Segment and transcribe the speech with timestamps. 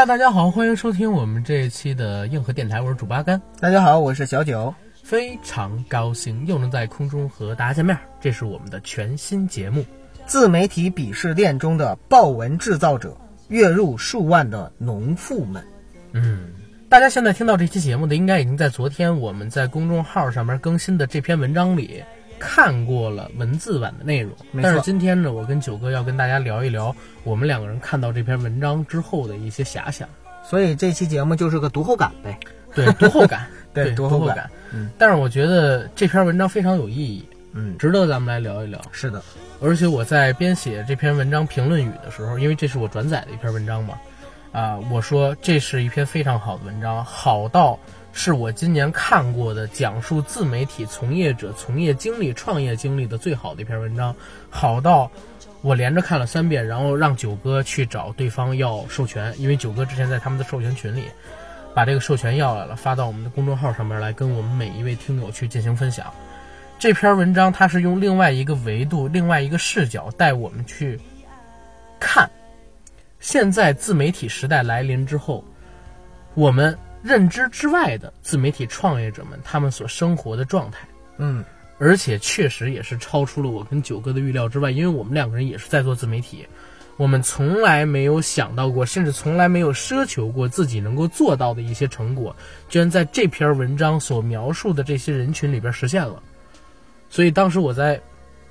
[0.00, 3.38] 嗨，大家好，欢迎收听我们这一期的硬核电台，我是主八甘。
[3.60, 9.84] 大家好，我是小九，非常高兴又能在空中和大家见面，这是我们的全新节目。
[10.24, 13.14] 自媒体鄙视链中的豹纹制造者，
[13.48, 15.62] 月入数万的农妇们。
[16.12, 16.48] 嗯，
[16.88, 22.02] 大家现在听到这期节目的，应该已经在昨天我们在公众号上面更新的这篇文章里
[22.40, 24.32] 看过了文字版的内容。
[24.60, 30.08] 但是今天呢，我跟九哥要跟大家聊一聊我们两个人看到这篇文章之后的一些遐想。
[30.42, 32.36] 所以这期节目就是个读后感呗。
[32.74, 33.92] 对，读后感， 对。
[33.94, 38.80] 读后感嗯但是我觉得这篇文章非常有意义，嗯，值得咱们来聊一聊。
[38.90, 39.22] 是的，
[39.60, 43.94] 而且我在编写这篇文章评论语的时候，因为这是我转载的一篇文章嘛，
[44.52, 47.78] 啊、我说这是一篇非常好的文章，好到
[48.12, 54.14] 是我今年看过的讲述自媒体从业者从业经历、创业经历的最好的一篇文章，
[54.50, 55.10] 好到
[55.62, 61.04] 我连着看了三遍，然后让九哥去找对方要授权，因为九哥之前在他们的授权群里
[61.72, 66.12] 把这个授权要来了，发到我们的公众号上面来，跟我们每一位听友去进行分享。
[66.78, 70.98] 这篇文章它是用另外一个维度、另外一个视角带我们去
[72.00, 72.28] 看，
[73.20, 75.44] 现在自媒体时代来临之后，
[76.34, 80.86] 我们认知之外的自媒体创业者们他们所生活的状态，
[81.18, 81.44] 嗯，
[81.78, 86.46] 而且确实也是超出了我跟九哥的预料之外，因为我们两个人也是在做自媒体，
[86.96, 92.36] 我们从来没有想到过，甚至从来没有奢求过自己能够做到的一些成果，
[92.68, 96.22] 居然在这篇文章所描述的这些人群里边实现了。
[97.08, 98.00] 所以当时我在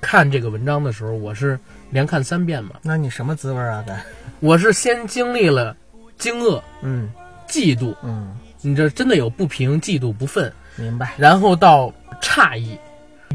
[0.00, 1.58] 看这个文章的时候，我是
[1.90, 3.84] 连看三遍嘛，那你什么滋味啊？
[3.86, 4.02] 该，
[4.40, 5.76] 我是先经历了
[6.18, 7.08] 惊愕、嗯
[7.50, 11.12] 嫉妒，嗯，你这真的有不平、嫉妒、不忿，明白。
[11.18, 12.78] 然后到诧异，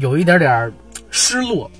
[0.00, 0.72] 有一点点儿
[1.10, 1.70] 失落，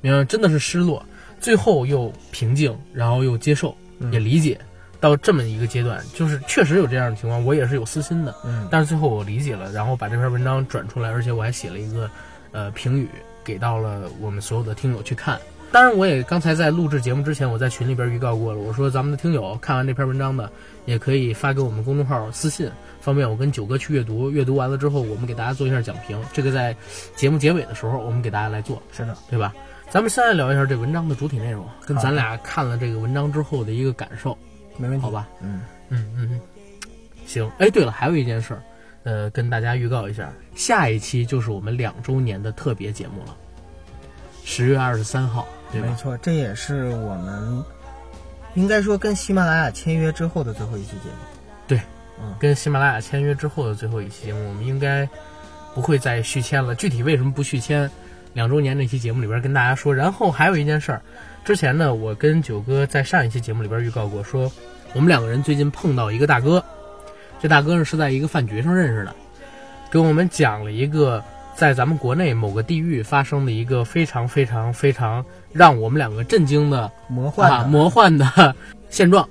[0.00, 0.24] 明白？
[0.24, 1.04] 真的是失落，
[1.40, 4.56] 最后又平静，然后又接受，嗯也理解。
[5.00, 12.10] 到这么一个阶段，就是确实有这样的情况，我也是有私心的，嗯但是最后我理解了，然后把这篇文章转出来，而且我还写了一个
[12.50, 13.08] 呃评语，
[13.44, 15.38] 给到了我们所有的听友去看。
[15.70, 20.50] 当然，我也刚才在录制节目之前，我在群里边预告过了，我说咱们的听友看完这篇文章的，
[20.86, 22.70] 也可以发给我们公众号私信，
[23.00, 24.30] 方便我跟九哥去阅读。
[24.30, 26.18] 阅读完了之后，我们给大家做一下讲评。
[26.32, 26.74] 这个在
[27.14, 29.54] 节目结尾的时候，我们给大家来做，是的，对吧？
[29.90, 34.36] 咱们先来聊一下这文章的主体内容，跟咱俩看了这个文章之后的一个感受，
[34.76, 35.02] 没问题。
[35.02, 35.28] 好吧？
[35.42, 36.40] 嗯，嗯嗯，嗯，
[37.26, 37.50] 行。
[37.58, 38.62] 哎，对了，还有一件事儿，
[39.04, 43.36] 呃，跟大家预告一下，下一期就是我们两周年的特别节目了，
[44.44, 45.88] 十月二十三号，对吧？
[45.88, 47.64] 没错，这也是我们
[48.54, 51.38] 应该说跟喜马拉雅签约之后的最后一期节目。
[51.66, 51.80] 对，
[52.20, 55.08] 嗯跟喜马拉雅签约之后的最后一期节目，我们应该
[55.74, 56.74] 不会再续签了。
[56.74, 57.90] 具体为什么不续签，
[58.32, 59.94] 两周年那期节目里边跟大家说。
[59.94, 61.02] 然后还有一件事儿，
[61.44, 64.50] 之前呢，我跟九哥在上一期节目里边预告过，说
[64.94, 66.64] 我们两个人最近碰到一个大哥，
[67.40, 69.14] 这大哥呢是在一个饭局上认识的，
[69.90, 71.22] 跟我们讲了一个
[71.54, 78.54] 在咱们国内某个地域发生的一个非常非常非常让我们两个震惊的啊魔幻的，魔幻的
[78.90, 79.28] 现状。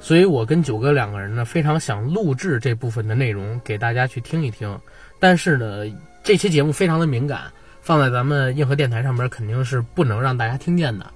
[0.00, 4.78] 所以我跟九哥两个人呢，非常想录制这部分的内容给大家去听一听。
[5.18, 5.84] 但是呢，
[6.22, 7.44] 这期节目非常的敏感，
[7.80, 11.06] 放在咱们硬核电台上面肯定是不能让大家听见的。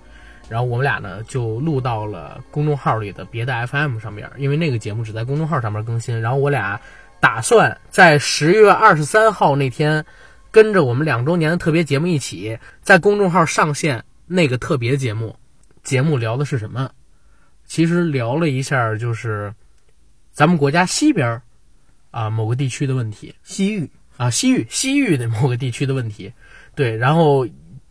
[0.49, 6.19] 然后我们俩呢就录到了公众号里的别的 FM 上面，因为那个节目只在公众号上面更新。
[6.19, 6.81] 然后我俩
[7.21, 10.03] 打算在十月二十三号那天，
[10.51, 15.37] 跟着我们两周年的特别节目一起，在公众号上线那个特别节目。
[15.83, 16.91] 节目聊的是什么？
[17.67, 19.55] 其实聊了一下，就是
[20.33, 21.43] 咱们国家西边儿
[22.11, 23.91] 啊某个地区的问题西域。
[24.17, 26.33] 啊，西域西域的 某个地区的问题。
[26.75, 27.47] 对，然后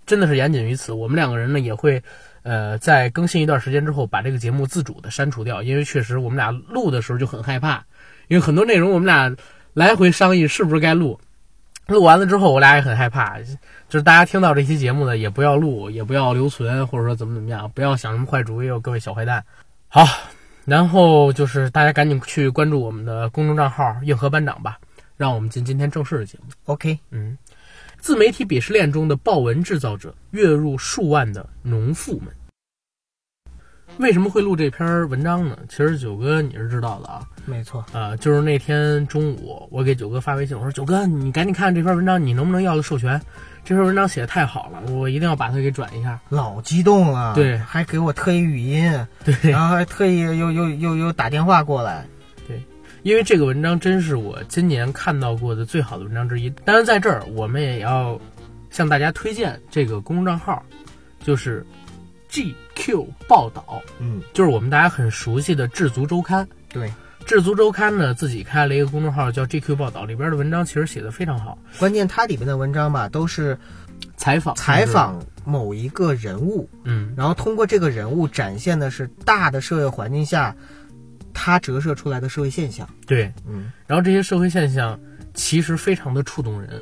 [0.06, 0.92] 真的是言仅于此。
[0.92, 2.04] 我们两个人呢也会，
[2.44, 7.86] 呃，在更新一段时间之后，把这个节目自主的删除掉，因为确实我们俩录的时候就很害怕，
[8.28, 9.34] 因为很多内容我们俩
[9.74, 11.18] 来回商议是不是该录。
[11.88, 13.40] 录完了之后，我俩也很害怕，
[13.88, 19.44] 就是大家听到这期节目呢，也不要录，也不要留存，或者说怎么怎么样，不要想什么坏主意哦，各位小坏蛋。
[19.88, 20.06] 好，
[20.66, 24.78] 然后就是大家赶紧去关注我们的公众账号“硬核班长”吧，
[25.16, 26.52] 让我们进今天正式的节目。
[26.66, 27.38] OK，嗯，
[28.00, 32.28] 自媒体鄙视链中的豹纹制造者，月入数万的农妇们。
[34.00, 35.58] 为什么会录这篇文章呢？
[35.68, 37.84] 其实九哥你是知道的啊，没错。
[37.94, 43.20] 呃，就是那天中午，我给九哥发微信，我说九哥，你赶紧看这篇文章，你能不能要了授权？
[43.64, 46.20] 这篇文章写的太好了，我一定要把它给转一下。
[46.30, 52.06] 老激动了，对还给我特意语音，对，然后还特意又又又又打电话过来，
[52.48, 52.62] 对
[53.04, 56.50] 因为这个文章真是我今年看到过的最好的文章之一。
[56.64, 58.20] 当然，在这儿我们也要
[58.70, 60.64] 向大家推荐这个公众账号，
[61.22, 61.66] 就是
[62.38, 66.46] GQ 报道，嗯，就是我们大家很熟悉的《智足周刊》。
[66.70, 66.92] 对，
[67.26, 73.58] 智足周刊呢自己开了一个公众号叫 GQ 报道，里边的文章其实写的非常好，关键它里边的文章吧都是
[74.16, 74.54] 采访。
[74.56, 80.56] 采，访某一个人物，嗯，然后通过这个人物展现的是大的社会环境下，
[81.34, 82.88] 它折射出来的社会现象。
[83.08, 85.00] 对，嗯，然后这些社会现象
[85.34, 86.82] 其实非常的触动人，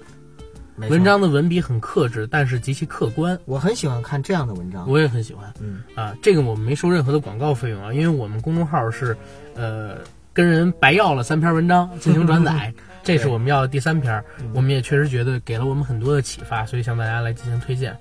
[0.77, 4.89] 文章的文笔很克制，但是极其客观，我很喜欢看这样的文章。
[4.89, 5.54] 我也很喜欢。
[5.60, 5.81] 嗯。
[5.95, 9.16] 啊，这个我们没收任何的广告费用啊，因为我们公众号是，
[9.56, 9.98] 呃，
[10.33, 12.74] 跟人白要了三篇文章进行转载，
[13.04, 14.22] 这是我们要的第三篇，
[14.54, 17.98] 我们也确实觉得给了我们很多的启发，所以向大家来进行推荐，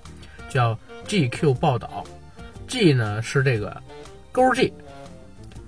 [0.49, 0.77] 叫
[1.07, 2.03] GQ 报道
[2.67, 3.81] ，G 呢是这个
[4.33, 4.73] 勾 G，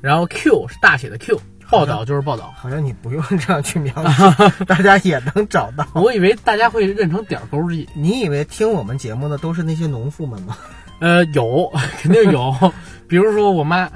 [0.01, 1.39] 然后 Q 是大写的 Q，
[1.69, 2.53] 报道就是报道。
[2.57, 4.23] 好像你不用这样去描述，
[4.65, 5.85] 大家也能找到。
[5.93, 7.57] 我以为大家会认成点儿勾
[7.95, 10.57] 你以为听我们节目的都是那些农妇们吗？
[10.99, 11.71] 呃，有
[12.01, 12.73] 肯定有，
[13.07, 13.89] 比如说我妈，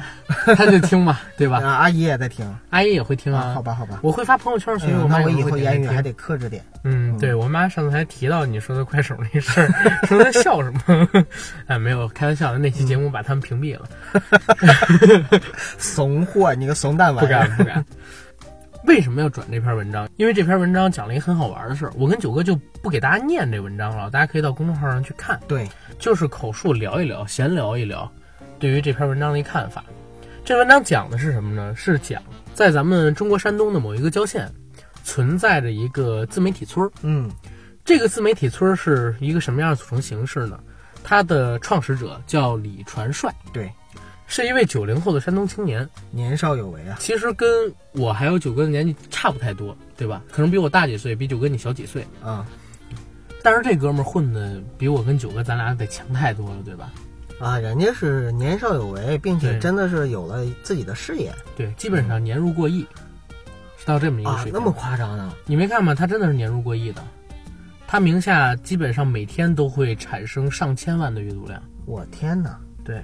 [0.56, 1.58] 她就听嘛，对吧？
[1.64, 4.00] 啊，阿姨也在听阿姨也会听啊，好吧，好吧。
[4.02, 6.64] 我会发朋友圈，所以嗯我妈我以后言语还得克制点。
[6.84, 9.68] 嗯，对我妈上次还提到你说的快手那事儿，
[10.08, 11.08] 说她笑什么？
[11.68, 12.58] 哎，没有，开玩笑的。
[12.60, 13.90] 那期节目把他们屏蔽了，
[15.78, 17.30] 怂货，你个怂蛋玩不！
[17.32, 17.84] 敢不敢。
[18.86, 20.10] 为什么要转这篇文章？
[20.18, 21.94] 因为这篇文章讲了一个很好玩的事儿。
[21.96, 25.70] 我跟九哥就不给大家念这文章了，大家可以到公众号上去看，对，
[26.00, 28.12] 就是口述聊一聊，闲聊一聊，
[28.60, 29.84] 对于这篇文章的一看法。
[30.44, 31.76] 这文章讲的是什么呢？
[31.76, 32.22] 是讲
[32.54, 34.52] 在咱们中国山东的某一个郊县，
[35.04, 36.92] 存在着一个自媒体村儿。
[37.04, 37.30] 嗯
[37.86, 40.60] 这个自媒体村是一个什么样的组成形式呢？
[41.04, 43.72] 它的创始者叫李传帅，对，
[44.32, 45.86] 是一位九零后的山东青年。
[46.10, 46.96] 年少有为啊。
[47.02, 50.24] 其实跟我还有九哥的年纪差不太多，对吧？
[50.32, 52.08] 可能比我大几岁，比九哥你小几岁。
[52.24, 52.48] 啊
[53.44, 56.94] 但是这哥们儿混的比我跟九哥咱俩得强太多了，对吧？
[57.42, 62.88] 啊，人家是年少有为，并且真的是有了自己的事业对，基本上年入过亿，
[63.78, 64.54] 是到这么一个啊，水平。
[64.54, 65.34] 那么夸张呢？
[65.46, 65.94] 你没看吗？
[65.94, 67.04] 他真的是年入过亿的，
[67.86, 71.62] 他名下基本上每天都会产生上千万的阅读量。
[71.86, 72.58] 我天哪！
[72.84, 73.04] 对，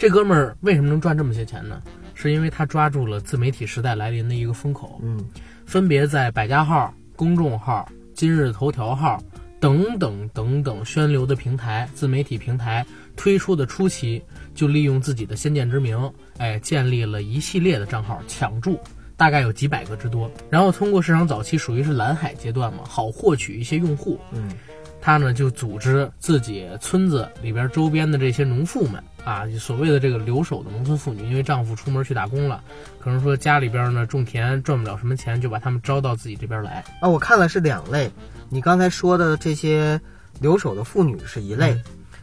[0.00, 1.82] 这哥们儿为什么能赚这么些钱呢？
[2.14, 5.22] 是因为他抓住了自媒体时代来临的一个风口，嗯，
[5.66, 9.22] 分别在百家号、公众号、今日头条号
[9.60, 14.22] 等等等等宣流的平台、自媒体平台推出的初期，
[14.54, 18.80] 就利用自己的先见之明，哎，建立了一系列的账号抢注。
[19.18, 24.50] 大概有几百个之多，然后通过市场早期属于是蓝海阶段嘛，好获取一些用户，嗯，
[24.98, 32.62] 他呢就组织自己村子里边周边的这些农妇们啊，所谓的这个留守的农村妇女，因为丈夫出门去打工了，
[32.98, 36.84] 可能说家里边呢种田赚不了什么钱，就把他们招到自己这边来。
[37.00, 38.10] 啊，我看了是两类，
[38.48, 40.00] 你刚才说的这些
[40.40, 41.78] 留守的妇女是一类，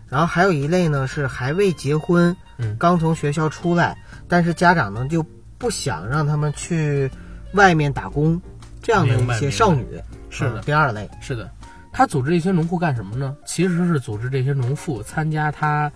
[0.10, 3.98] 然后还有一类呢是还未结婚，嗯刚从学校出来，
[4.28, 5.24] 但是家长呢就
[5.58, 7.10] 不想让他们去
[7.54, 8.42] 外面打工，
[8.82, 9.86] 这样的一些少女，
[10.30, 11.50] 是的嗯第二类，是的，
[11.92, 13.36] 他组织这些农户干什么呢？
[13.46, 15.92] 其实是组织这些农妇参加他，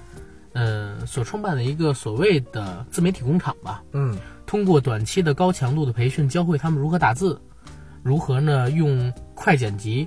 [0.53, 3.83] 呃，所创办的一个所谓的自媒体工厂吧。
[3.93, 7.39] 嗯通过短期的高强度的培训，教会他们如何打字，
[8.03, 10.05] 如何呢用快剪辑，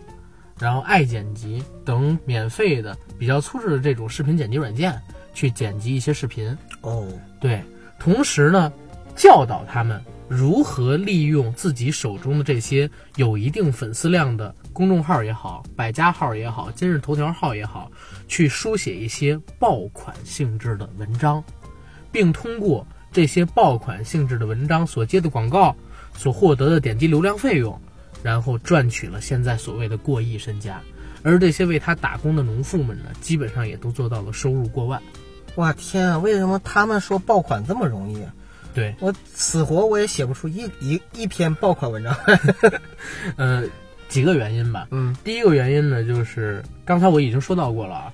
[0.59, 5.00] 然后爱剪辑等免费的比较粗制的这种视频剪辑软件
[5.33, 6.54] 去剪辑一些视频。
[6.83, 7.09] 哦，
[7.40, 7.62] 对，
[7.99, 8.71] 同时呢，
[9.16, 17.90] 教导他们如何利用自己手中的这些有一定粉丝量的公众号也好、百家号也好、今日头条号也好，
[18.28, 21.43] 去书写一些爆款性质的文章，
[22.11, 25.76] 并通过这些爆款性质的文章所接的广告
[26.16, 27.81] 所获得的点击流量费用，
[28.23, 30.81] 然后赚取了现在所谓的过亿身家。
[31.23, 35.00] 而这些为他打工的农妇们呢，基本上也都做到了收入过万。
[35.57, 38.35] 哇天啊，为什么他们说爆款这么容易啊？
[38.75, 42.14] 对，我死活我也写不出一一一篇爆款文章。
[43.37, 43.64] 呃，
[44.14, 44.87] 几个原因吧。
[44.92, 48.12] 嗯第一个原因呢，就是刚才我已经说到过了啊，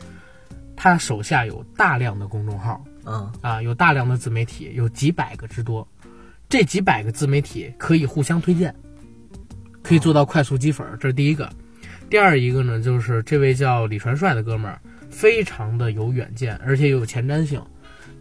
[0.75, 5.87] 他手下有大量的公众号嗯啊，有大量的自媒体，有几百个之多。
[6.49, 8.75] 这几百个自媒体可以互相推荐，
[9.83, 11.51] 可以做到快速积粉儿，这是第一个。
[12.09, 14.81] 第二一个呢，就是这位叫李传帅的哥们儿，
[15.11, 17.61] 非常的有远见，而且有前瞻性。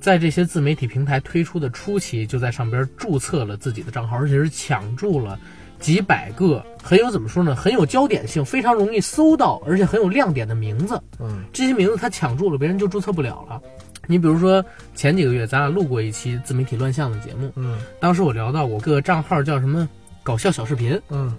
[0.02, 5.40] 在这些自媒体平台推出的初期，就在上边注册了自己的账号，而且是抢注了
[5.80, 11.02] 几百个很有怎么说呢，很有焦点性，非常容易搜到，而且很有亮点的名字。
[11.20, 11.44] 嗯。
[11.54, 13.62] 这些名字他抢注了，别人就注册不了了。
[14.08, 14.64] 你比如说
[14.96, 17.80] 前几个月咱俩录过一期自媒体乱象的节目，嗯。
[18.00, 19.88] 当时我聊到我个账号叫什么
[20.24, 21.36] 搞笑小视频，嗯，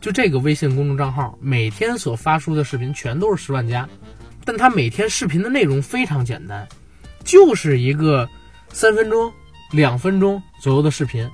[0.00, 3.88] 就这个微信公众账号，每天所发出的视频全都是十万加，
[4.44, 6.66] 但他每天视频的内容非常简单，
[7.22, 8.28] 就是一个
[8.72, 9.30] 三分钟、
[9.70, 11.28] 两分钟左右的视频，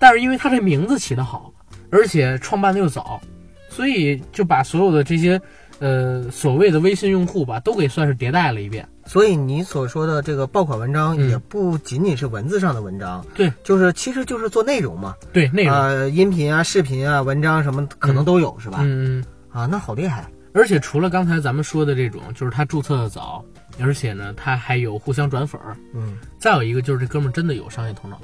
[0.00, 1.51] 但是因为他这名字起得好，
[1.92, 3.20] 而且创办的又早，
[3.68, 5.40] 所以就把所有的这些
[5.78, 8.88] 呃所谓的微信用户吧，都给算是迭代了一遍。
[9.04, 18.78] 所以你所说的这个爆款文章，嗯也不仅仅是文字上的文章，对，就是其实就是做内容嘛，对，内容，呃，音频啊、视频啊、文章什么可能都有，是吧？
[18.80, 19.24] 嗯嗯。
[19.50, 23.44] 啊，那好厉害，而且除了刚才咱们说的这种，就是他注册的早，
[23.80, 25.76] 而且呢，他还有互相转粉儿。
[25.92, 28.18] 嗯再有一个就是这哥们儿真的有商业头脑，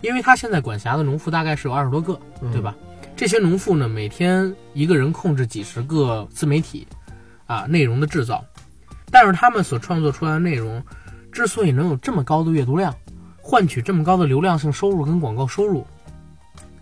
[0.00, 2.74] 因为他现在管辖的农户大概是有二十多个，嗯对吧？
[3.22, 6.84] 这些农户呢，每天一个人控制几十个自媒体，
[7.46, 8.44] 啊，内容的制造，
[9.12, 10.82] 但是他们所创作出来的内容，
[11.30, 12.92] 之所以能有这么高的阅读量，
[13.40, 15.86] 换取这么高的流量性收入跟广告收入，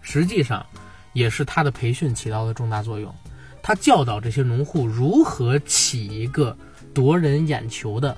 [0.01, 0.65] 实际上
[1.13, 3.15] 也是他的培训起到了重大作用。
[3.63, 6.57] 他教导这些农户如何起一个
[6.95, 8.17] 夺人眼球的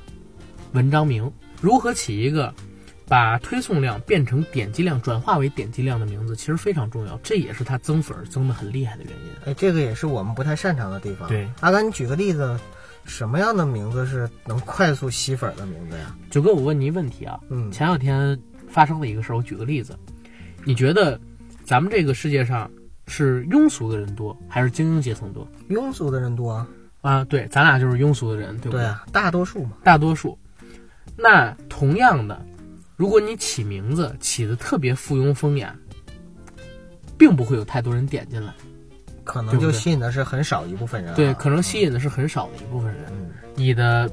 [0.74, 1.28] 文章名，
[1.60, 2.54] 如何起一个
[3.12, 7.20] 把推送量变成点击量、转化为点击量的名字，其实非常重要。
[7.22, 9.30] 这也是他增粉儿增的很厉害的原因。
[9.44, 11.28] 哎，这个也是我们不太擅长的地方。
[11.28, 12.58] 对，阿甘，你举个例子，
[13.04, 16.16] 什么样的名字是能快速吸粉的名字呀？
[16.30, 19.94] 九哥，我问你一问题啊，嗯前两天发生的一个事儿，我举个例子，
[20.64, 21.20] 你觉得
[21.66, 22.70] 咱们这个世界上
[23.08, 25.46] 是庸俗的人多，还是精英阶层多？
[25.68, 26.66] 庸俗的人多啊，
[27.02, 29.72] 啊，对，咱俩就是庸俗的人，对不对啊，大多数嘛。
[29.84, 30.38] 大多数。
[31.14, 32.42] 那同样的，
[33.02, 35.74] 如果你起名字起的特别附庸风雅，
[37.18, 38.54] 并不会有太多人点进来。
[39.24, 41.16] 可能就吸引的是很少一部分人、啊。
[41.16, 43.06] 对，可能吸引的是很少的一部分人。
[43.10, 44.08] 嗯，你的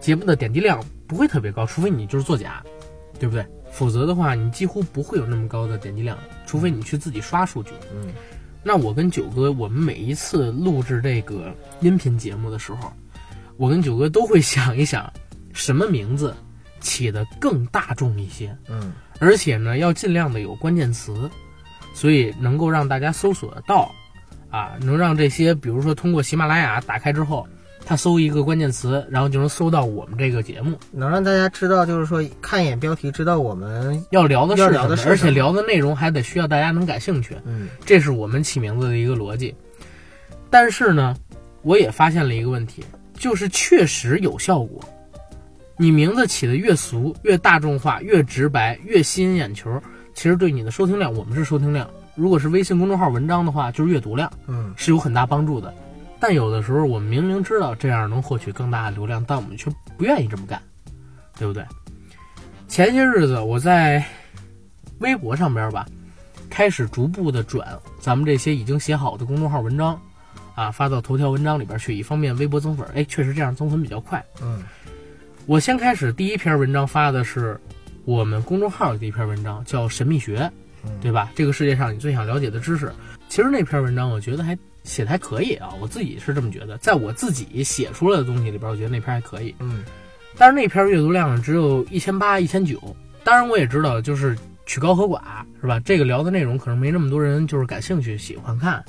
[0.00, 2.64] 节目的点击量不会特别高，除非你就是作假，
[3.20, 3.46] 对不对？
[3.70, 7.70] 否则的话，你几乎不会有那么高的点击量，除非你去自己刷数据。
[7.94, 8.12] 嗯，
[8.64, 12.92] 那我跟九哥，我们每一次录制这个音频节目的时候，
[13.56, 15.12] 我跟九哥都会想一想，
[15.52, 16.34] 什么名字
[16.80, 21.30] 起得更大众一些，嗯，而且呢，要尽量的有关键词，
[21.94, 23.90] 所以能够让大家搜索得到，
[24.50, 27.46] 啊，能让这些比如说通过喜马拉雅打开之后，
[27.84, 37.36] 他搜一个关键词，然后就能搜到我们这个节目能让大家知道，就是说看一眼标题，知道我们要聊的是什么，而且聊的内容还得需要大家能感兴趣。
[37.44, 39.54] 嗯这是我们起名字的一个逻辑。
[40.50, 41.16] 但是呢，
[41.62, 44.82] 我也发现了一个问题，就是确实有效果。
[45.76, 49.82] 你名字起的越俗、越大众化、越直白、越吸引眼球，
[50.14, 51.88] 其实对你的收听量，我们是收听量。
[52.14, 55.72] 如果是微信公众号文章的话，就是阅读量嗯是有很大帮助的。
[56.18, 60.60] 但有的时候，我们明明知道这样能获取更大的流量，但我们却不愿意这么干，
[61.38, 61.62] 对不对？
[62.68, 64.02] 前些日子我在
[65.00, 65.86] 微博上边吧，
[66.48, 67.68] 开始逐步的转
[68.00, 70.00] 咱们这些已经写好的公众号文章，
[70.54, 72.88] 啊，发到头条文章里边去，以方便微博增粉。
[72.94, 74.24] 哎，确实这样增粉比较快。
[74.40, 74.62] 嗯
[75.46, 77.56] 我先开始第一篇文章发的是
[78.04, 80.40] 我们公众号的一篇文章，叫《神秘学》，
[81.00, 81.30] 对吧？
[81.36, 82.92] 这个世界上你最想了解的知识。
[83.28, 86.76] 其实那篇文章我觉得还写的还可以啊，我自己是这么觉得。
[86.78, 89.54] 在我自己写出来的东西里边，我觉得那篇还可以。
[89.60, 89.84] 嗯
[90.36, 92.80] 但是那篇阅读量只有一千八、一千九。
[93.22, 94.36] 当然我也知道，就是
[94.66, 95.20] 曲高和寡，
[95.60, 95.78] 是吧？
[95.78, 98.84] 这个聊的内容可能没那么多人就是感兴趣、喜欢看，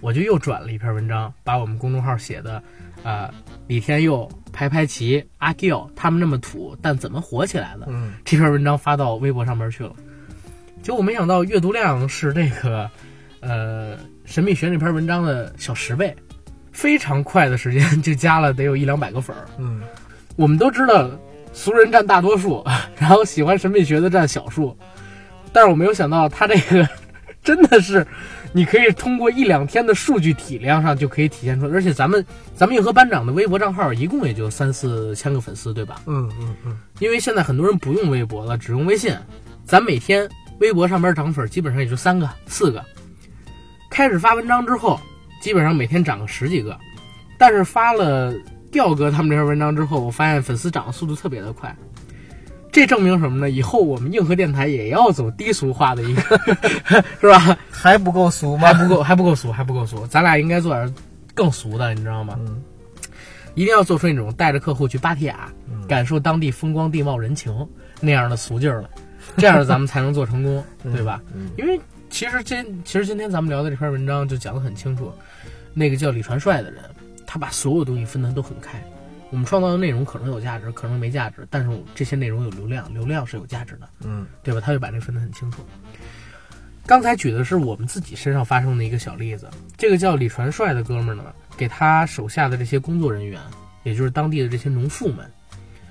[0.00, 2.62] 我就又转了一篇文章，把我们公众号写的，
[3.02, 3.30] 呃、
[3.66, 7.86] 李天佑、排排齐、阿 Q 他们那么土，但怎么火起来的？
[7.88, 9.92] 嗯这篇文章发到微博上面去了，
[10.82, 12.90] 结果没想到阅读量是这个，
[13.40, 16.14] 呃，神秘学那篇文章的小十倍，
[16.72, 19.46] 非常快的时间就加了得有一两百个粉儿。
[19.58, 19.82] 嗯
[20.36, 21.10] 我们都知道
[21.54, 22.62] 俗人占大多数，
[23.00, 24.76] 然后喜欢神秘学的占小数，
[25.52, 26.86] 但是我没有想到他这个
[27.42, 28.06] 真的是，
[28.52, 32.24] 你可以通过一两天的数据体量上就可以体现出来，而且咱们
[32.54, 36.00] 咱们硬核班长的微博账号一共也就三四千个粉丝，对吧？
[36.06, 39.14] 嗯嗯嗯因为现在很多人不用微博了，只用微信，
[39.64, 40.28] 咱每天
[40.60, 42.84] 微博上边涨粉基本上也就三个、四个。
[43.90, 45.00] 开始发文章之后，
[45.40, 46.78] 基本上每天涨个十几个，
[47.38, 48.34] 但是发了
[48.70, 51.74] 调哥他们这篇文章之后，我发现粉丝涨的速度特别的快。
[52.76, 53.48] 这证明什么呢？
[53.48, 56.22] 以后我们硬核电台也要走低俗化的一个，
[57.18, 57.56] 是吧？
[57.70, 58.84] 还不够俗吗还？
[58.84, 60.06] 不够，还不够俗，还不够俗。
[60.08, 60.94] 咱俩应该做点
[61.34, 62.36] 更俗的，你知道吗？
[62.38, 62.62] 嗯
[63.54, 67.66] 一定要做出那种带着客户去芭提雅，嗯感受当地风光、地貌、人情
[67.98, 68.88] 那样的俗劲儿来，
[69.38, 71.22] 这样咱们才能做成功， 对吧？
[71.34, 71.80] 嗯因为
[72.10, 75.10] 其实今其实今天咱们聊的这篇文章就讲得很清楚，
[75.72, 76.82] 那个叫李传帅的人，
[77.26, 78.78] 他把所有东西分得都很开。
[79.30, 83.88] 我们创造的内容可能有价值，可能没价值，但是这些内容有流量，流量是有价值的。
[84.04, 84.60] 嗯对吧？
[84.60, 85.64] 他就把这分得很清楚。
[86.86, 91.24] 刚才举的是我们自己身上发生的一个小例子，这个叫李传帅的哥们儿呢，
[91.56, 93.40] 给他手下的这些工作人员，
[93.82, 95.28] 也就是当地的这些农妇们，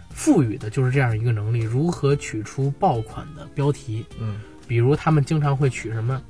[0.09, 4.05] 赋予的就是这样一个能力：如何取出爆款的标题。
[4.17, 6.21] 嗯，比如他们经常会取什么？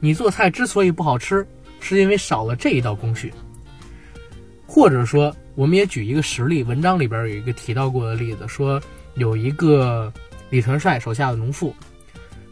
[0.00, 1.46] 你做菜之所以不好吃，
[1.80, 3.30] 是因为少了这一道工序。
[4.66, 8.80] 或者说，我们也举一个实例，文章里边有一个提到过的例子，说
[9.14, 10.12] 有一个
[10.50, 11.74] 李传帅手下的农妇，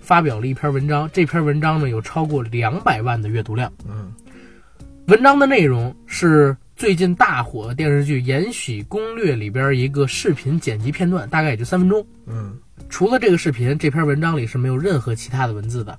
[0.00, 3.70] 发表了一篇文章，这篇文章呢有超过两百万的阅读量。
[3.86, 4.10] 嗯，
[5.06, 12.04] 文章的内容是最近大火的电视剧《延禧攻略》里边一个视频剪辑片段，大概也就三分钟。
[12.26, 12.58] 嗯，
[12.88, 15.98] 除了这个视频，这篇文章里是没有任何其他的文字的。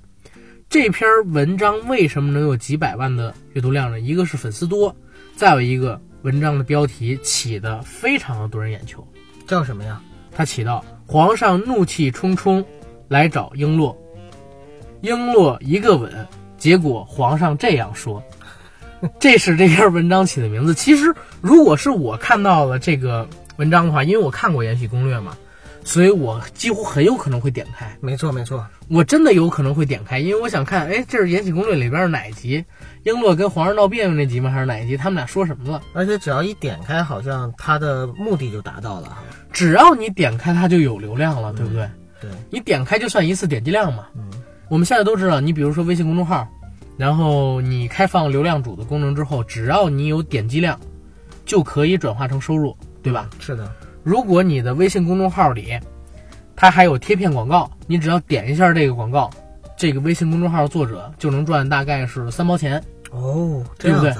[0.68, 4.00] 这篇文章为什么能有几百万的阅读量呢？
[4.00, 4.94] 一个是粉丝多，
[5.36, 9.06] 再有一个文章的标题起的非常的夺人眼球。
[9.46, 10.00] 叫什么呀？
[10.34, 12.64] 他起到皇上怒气冲冲
[13.08, 13.96] 来找璎珞，
[15.02, 16.26] 璎珞一个吻，
[16.58, 18.22] 结果皇上这样说。
[19.20, 20.74] 这是这篇文章起的名字。
[20.74, 25.36] 其实，如果是我看到了这个文章的话，因为我看过《延禧攻略》嘛，
[25.84, 27.96] 所以我几乎很有可能会点开。
[28.00, 28.66] 没错，没错。
[28.88, 32.64] 我真的有可能会点开，因为我想看，哎，这是《延禧攻略》里边的哪一集？
[33.06, 34.50] 璎珞跟皇上闹别扭那集吗？
[34.50, 34.96] 还是哪一集？
[34.96, 35.80] 他们俩说什么了？
[35.92, 39.16] 而且只要一点开，好像它的目的就达到了。
[39.52, 41.88] 只要你点开，它就有流量了，对不对？
[42.20, 44.06] 对，你点开就算一次点击量嘛。
[44.16, 44.24] 嗯，
[44.68, 46.48] 我们现在都知道，你比如说微信公众号，
[46.96, 50.76] 然后你开放流量主的功能之后，只要你有点击量，
[51.44, 53.30] 就可以转化成收入，对吧？
[53.38, 53.70] 是的。
[54.02, 55.78] 如果你的微信公众号里，
[56.56, 59.30] 它还有贴片广告，你只要点一下这个广告，
[59.76, 62.82] 这个微信公众号作者就能赚大概是三毛钱。
[63.12, 64.14] 哦，这对不对。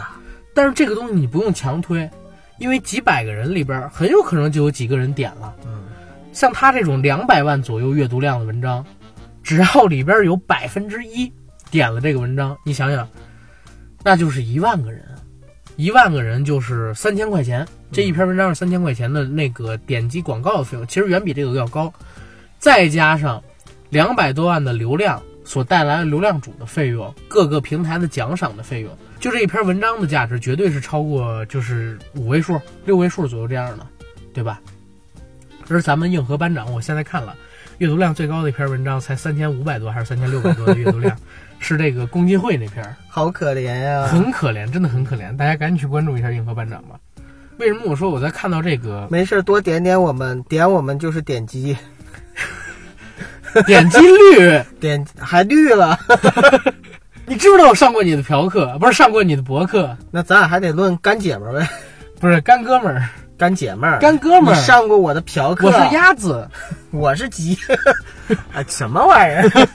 [0.55, 2.09] 但是这个东西你不用强推，
[2.59, 5.55] 因为几百个人里边很有可能就有几个人点了。
[5.67, 5.85] 嗯，
[6.33, 8.85] 像他这种两百万左右阅读量的文章，
[9.43, 11.31] 只要里边有百分之一
[11.71, 13.07] 点了这个文章，你想想，
[14.03, 15.05] 那就是一万个人，
[15.77, 17.67] 一万个人就是三千块钱。
[17.93, 21.93] 这一篇文章是三千块钱的那个点击广告的费用，其实远比这个要高，
[22.59, 23.43] 再加上
[23.91, 33.87] 两百多万的流量所带来的流量主的费用，各个平台的奖赏的费用，就这一篇文章的价值绝对是超过就是五位数、六位数左右这样的，
[34.35, 34.61] 对吧？
[35.69, 37.35] 而咱们硬核班长，我现在看了，
[37.79, 41.17] 阅读量最高的一篇文章才三千五百多还是三千六百多的阅读量，
[41.59, 46.99] 是这个共济会那篇，好可怜呀、很可怜，真的很可怜，大家赶紧去关注一下硬核班长吧。
[47.59, 51.77] 为什么我说我在看到这个 没事，多点点我们，点我们就是点击，
[53.67, 54.63] 点击率？
[54.81, 55.99] 点还绿了，
[57.27, 61.69] 你知不知道我上过你的嫖客，不是上过你的博客，那咱俩还得论干姐们儿呗，
[62.21, 64.57] 不是干哥们儿，干姐们儿，干哥们儿。
[64.57, 66.49] 你上过我的嫖客，我是鸭子。
[66.93, 67.59] 我是鸡，
[68.53, 69.69] 哎，什么玩意儿？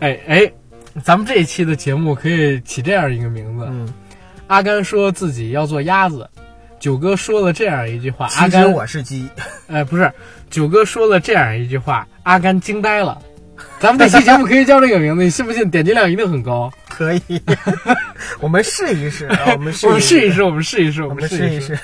[0.00, 0.52] 哎哎，
[1.02, 3.86] 咱们这一期的节目可以起这样一个名字：嗯，
[4.46, 6.28] 阿甘说自己要做鸭子，
[6.86, 9.28] 九哥说了这样一句话，阿甘我是鸡，
[9.66, 10.08] 哎， 不是，
[10.48, 13.20] 九哥说了这样一句话，阿甘惊呆了。
[13.80, 15.68] 咱们这期节目可以叫这个名字，你信不信？
[15.68, 16.72] 点击量一定很高。
[16.88, 17.42] 可以，
[18.38, 21.60] 我们试一试，啊我们试我们试一试，我们试一试，我们试一。
[21.60, 21.76] 试。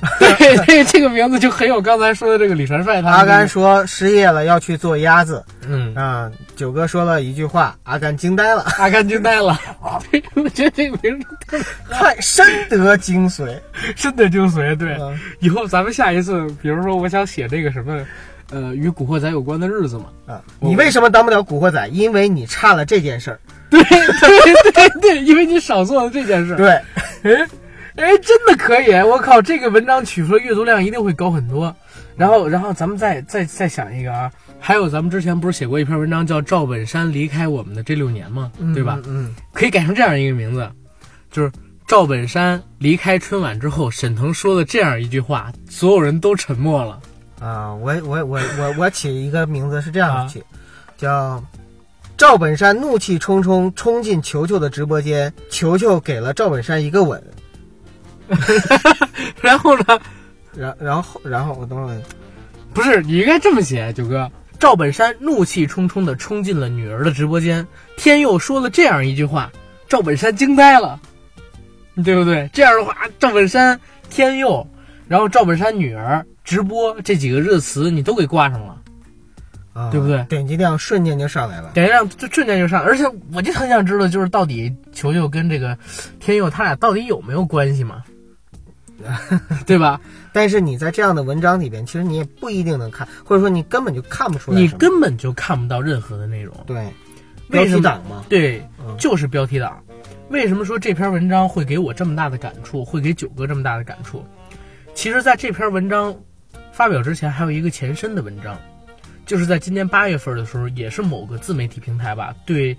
[0.38, 9.58] 对，这这个名字就很有刚才说的这个李传帅他们阿甘，说失业了要去做鸭子嗯，啊，九哥说了一句话，阿甘惊呆了， 阿甘惊呆了。
[10.10, 11.26] 对， 我觉得这个名字
[11.90, 13.58] 太深得精髓。
[13.96, 14.76] 深得精髓。
[14.76, 18.06] 对，嗯以后咱们下一次，比如说我想写这个什么，
[18.50, 20.04] 呃，与古惑仔有关的日子嘛。
[20.26, 21.88] 啊，你为什么当不了古惑仔？
[21.88, 23.40] 因为你差了这件事儿。
[23.70, 26.56] 对对对对，因为你少做了这件事儿。
[26.56, 27.46] 对，
[27.98, 28.92] 哎哎，真的可以！
[29.02, 31.74] 我靠，这个文章取出来阅读量一定会高很多。
[32.16, 34.30] 然后，然后咱们再再再想一个啊，
[34.60, 38.50] 还有咱们之前不是写过一篇文章叫《赵本山离开我们的这六年》吗？
[38.74, 39.00] 对吧？
[39.06, 40.70] 嗯，可以改成这样一个名字，
[41.30, 41.50] 就是
[41.86, 47.00] 赵本山离开春晚之后，沈腾说了这样一句话，所有人都沉默了。
[47.40, 50.42] 嗯啊，我我我我我起一个名字是这样啊起，
[50.96, 51.42] 叫
[52.16, 57.22] 赵本山怒气冲冲冲进球球的直播间，球球给了赵本山一个吻，
[59.40, 60.00] 然后呢，
[60.54, 62.00] 然然后然后我等会儿
[62.74, 64.30] 不是你应该这么写，九哥。
[64.58, 69.52] 赵本山怒气冲冲地冲进了女儿的直播间，天佑说了这样一句话，
[69.88, 70.98] 赵本山惊呆了，
[72.04, 72.50] 对不对？
[72.52, 73.78] 这样的话，赵本山、
[74.10, 74.66] 天佑，
[75.06, 78.82] 然后赵本山女儿直播这几个热词你都给挂上了，
[79.74, 81.70] 啊，对不对点击量瞬间就上来了。
[81.72, 85.78] 点击量就瞬间就上，而且我就很想知道，就是到底球球跟这个
[86.18, 88.02] 天佑他俩到底有没有关系嘛？
[89.66, 90.00] 对吧？
[90.32, 96.54] 但是你在这样的文章里边，其实你也不一定能看，或者说你根本就看不出来你根本就看不到任何的内容。
[96.66, 96.86] 对
[97.48, 99.82] 标题党嘛，对，嗯就是标题党。
[100.28, 104.22] 为什么说这篇文章会给我这么大的感触，会给九哥这么大的感触？
[104.94, 106.14] 其实，在这篇文章
[106.72, 108.58] 发表之前还有一个前身的文章，
[109.24, 112.76] 就是在今年八月份的时候，也是某个自媒体平台吧，对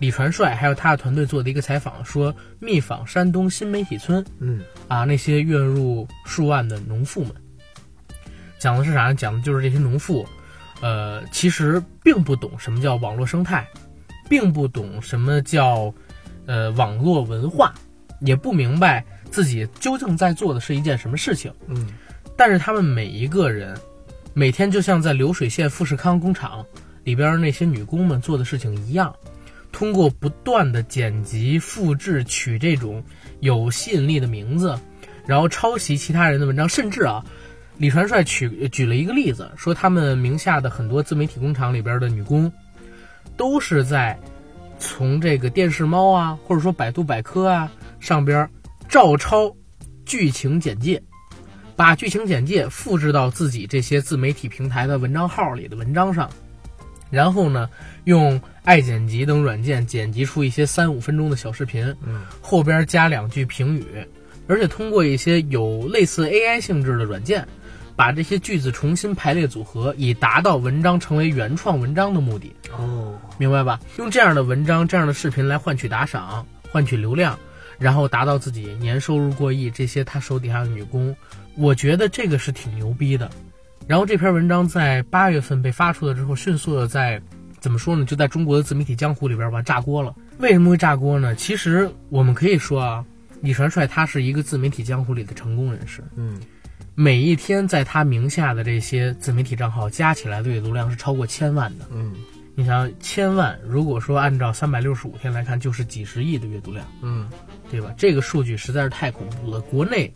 [0.00, 7.32] 李传帅还有他的团队做的一个采访，说密访山东新媒体村，嗯啊，那些月入数万的农妇们，
[8.58, 9.14] 讲的是啥呢？
[9.14, 10.26] 讲的就是这些农妇，
[10.80, 13.68] 呃，其实并不懂什么叫网络生态，
[14.28, 15.92] 并不懂什么叫
[16.46, 17.74] 呃网络文化，
[18.20, 21.52] 也不明白自己究竟在做的是一件什么事情。
[21.68, 21.88] 嗯
[22.38, 23.78] 但是他们每一个人，
[24.32, 26.64] 每天就像在流水线富士康工厂
[27.04, 29.14] 里边那些女工们做的事情一样，
[29.72, 33.02] 通过不断的剪辑、复制、取这种
[33.40, 34.78] 有吸引力的名字，
[35.26, 37.24] 然后抄袭其他人的文章，甚至啊，
[37.76, 42.52] 李传帅举举了一个例子，说他们名下的很多自媒体工厂里边的女工，
[43.36, 44.18] 都是在
[44.78, 48.48] 从这个电视猫啊，或者说百度百科啊上边
[48.88, 49.54] 照抄
[50.04, 51.02] 剧情简介。
[51.76, 56.28] 把剧情简介复制到自己这些自媒体平台的文章号里的文章上，
[57.08, 57.70] 然后呢，
[58.04, 63.84] 用爱剪辑等软件剪辑出一些三五分钟的小视频，嗯后边加两句评语，
[64.46, 67.46] 而且通过一些有类似 AI 性质的软件，
[67.96, 72.52] 把这些句子重新排列组合，以达到文章成为原创文章的目的。
[72.76, 73.80] 哦，明白吧？
[73.98, 77.38] 用这样的文章、这样的视频来换取打赏、换取流量，
[77.78, 79.70] 然后达到自己年收入过亿。
[79.70, 81.16] 这些他手底下的女工，
[81.56, 83.30] 我觉得这个是挺牛逼的。
[83.86, 87.20] 然后这篇文章在八月份被发出了之后，迅速的在
[87.60, 88.04] 怎么说呢？
[88.04, 90.14] 就在中国的自媒体江湖里边吧炸锅了。
[90.38, 91.34] 为什么会炸锅呢？
[91.34, 93.04] 其实我们可以说啊，
[93.40, 96.02] 李传帅他是一个自媒体江湖里的成功人士。
[96.16, 96.40] 嗯
[96.96, 101.86] 每一天在他名下的这些自媒体账号加起来的阅读量是超过千万的。
[101.92, 102.14] 嗯
[102.56, 107.28] 你想千万，如果说按照三百六十五天来看，就是几十亿的阅读量，嗯
[107.70, 107.94] 对吧？
[107.96, 109.60] 这个数据实在是太恐怖了。
[109.60, 110.12] 国内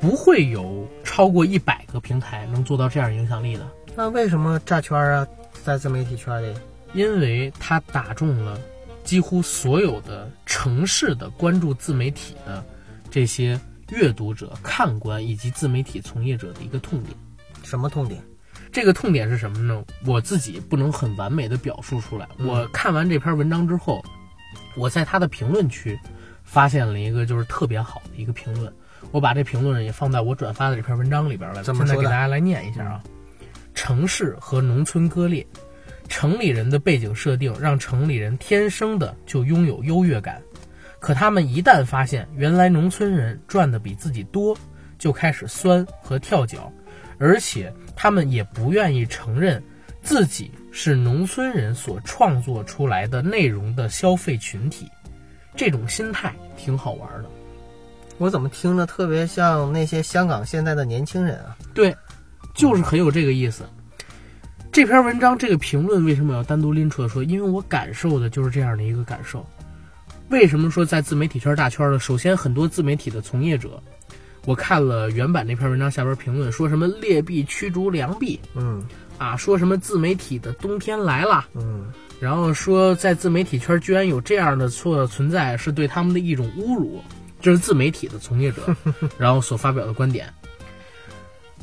[0.00, 5.26] 不会有超过一百个平台能做到这样影响力的，那为什么炸圈啊？
[5.62, 6.54] 在自媒体圈里，
[6.94, 8.58] 因为它打中了
[9.02, 12.64] 几乎所有的城市的关注自媒体的
[13.10, 17.14] 这些阅读者、看官以及自媒体从业者的一个痛点。
[17.62, 18.22] 什么痛点？
[18.72, 19.84] 这个痛点是什么呢？
[20.04, 22.28] 我自己不能很完美的表述出来。
[22.38, 24.04] 嗯我看完这篇文章之后，
[24.76, 25.98] 我在他的评论区
[26.42, 28.72] 发现了一个就是特别好的一个评论，
[29.12, 31.62] 我把这评论也放在我转发的这篇文章里边来。
[31.62, 33.02] 现在给大家来念一下啊：
[33.74, 35.46] 城市和农村割裂，
[36.08, 40.40] 城里人的背景设定让城里人天生的就拥有优越感，
[41.00, 44.56] 可他们一旦发现原来农村人赚的比自己多，
[44.98, 46.72] 就开始酸和跳脚，
[47.18, 49.62] 而且他们也不愿意承认
[50.02, 54.88] 自己是农村人所创作出来的内容的消费群体。
[55.56, 57.30] 这种心态挺好玩的。
[58.18, 61.56] 我怎么听着特别像那些香港现在的年轻人啊？
[61.74, 61.96] 对，
[62.54, 63.64] 就是很有这个意思。
[64.74, 67.22] 这篇文章这个评论为什么要单独拎出来说？
[67.22, 69.46] 因为我感受的就是这样的一个感受。
[70.30, 72.00] 为什么说在自媒体圈大圈呢？
[72.00, 73.80] 首先，很多自媒体的从业者，
[74.46, 78.84] 我看了原版那篇文章下边评论，说什么劣币驱逐良币嗯
[79.16, 87.00] 啊，说什么自媒体的冬天来了，嗯然后说在自媒体圈居然有这样的错存在，是对他们的一种侮辱。
[87.40, 88.74] 这是自媒体的从业者，
[89.16, 90.28] 然后所发表的观点。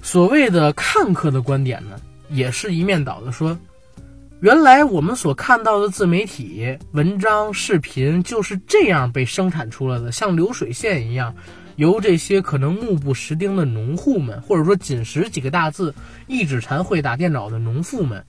[0.01, 1.99] 所谓的看客的观点呢，
[2.31, 3.57] 也是一面倒的说，
[4.39, 11.35] 原来我们所看到的自媒体文章、视频就是这样被生产出来的，像流水线一样，
[11.75, 15.93] 由这些可能目不识丁的农户们，或者说仅识几个大字、
[16.27, 18.23] 一指禅会打电脑的农妇们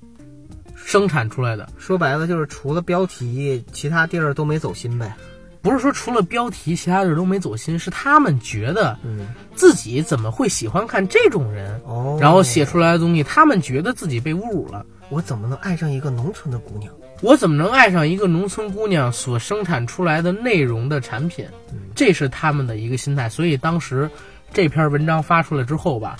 [0.75, 1.69] 生产出来的。
[1.79, 5.17] 说白了就是除了标题，其他地儿都没走心呗。
[5.63, 14.85] 不是说除了标题，其他人都没走心，是他们觉得嗯自己怎么会喜欢看这种人，哦，然后写出来的东西，他们觉得自己被侮辱了。
[15.09, 16.93] 我怎么能爱上一个农村的姑娘？
[17.21, 21.47] 我怎么能爱上一个农村姑娘所生产出来的内容的产品？
[21.95, 23.29] 这是他们的一个心态。
[23.29, 24.11] 所以当时
[24.53, 26.17] 这篇文章发出来之后吧，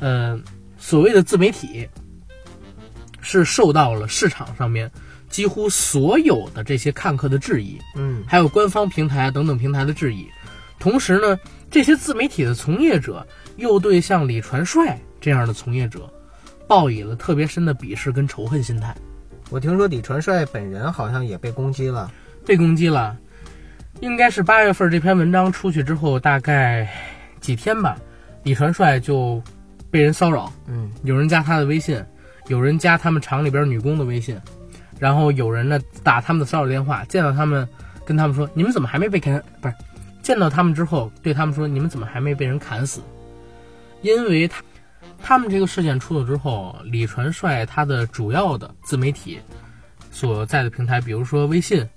[0.00, 0.42] 嗯、
[0.76, 1.88] 所谓的自媒体
[3.20, 4.90] 是受到了市场上面
[5.30, 7.78] 几乎所有的这些看客的质疑。
[7.96, 10.26] 嗯还有官方平台等等平台的质疑。
[10.78, 11.38] 同时呢，
[11.70, 16.12] 这些自媒体的从业者又对像李传帅这样的从业者
[16.66, 18.94] 抱以了特别深的鄙视跟仇恨心态，
[19.50, 22.10] 我听说李传帅本人好像也被攻击了。
[22.46, 23.16] 被攻击了。
[24.00, 26.88] 应该是八月份这篇文章出去之后，大概
[27.40, 27.98] 几天吧，
[28.44, 29.42] 李传帅就
[29.90, 32.02] 被人骚扰，嗯有人加他的微信，
[32.46, 34.40] 有人加他们厂里边女工的微信，
[35.00, 37.66] 然后有人呢打他们的骚扰电话，见到他们
[38.04, 39.42] 跟他们说：“你们怎么还没被砍？
[39.60, 39.74] 不是，
[40.22, 43.00] 见到他们之后对他们说：你们怎么还没被人砍死？
[44.02, 44.62] 因为他
[45.22, 49.40] 他们这个事件出了之后，李传帅他的主要的自媒体
[50.10, 51.88] 所在的平台，比如说微信，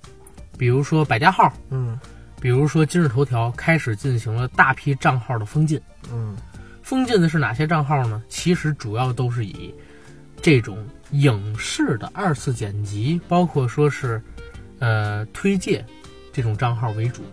[0.57, 1.99] 比如说百家号，嗯
[2.41, 5.79] 比如说今日头条，开始进行了大批账号的封禁。
[6.11, 6.35] 嗯
[6.81, 8.21] 封禁的是哪些账号呢？
[8.27, 9.73] 其实主要都是以
[10.41, 10.77] 这种
[11.13, 14.21] 影视的二次剪辑，包括说是
[14.79, 15.85] 呃推荐
[16.31, 17.23] 这种账号为主，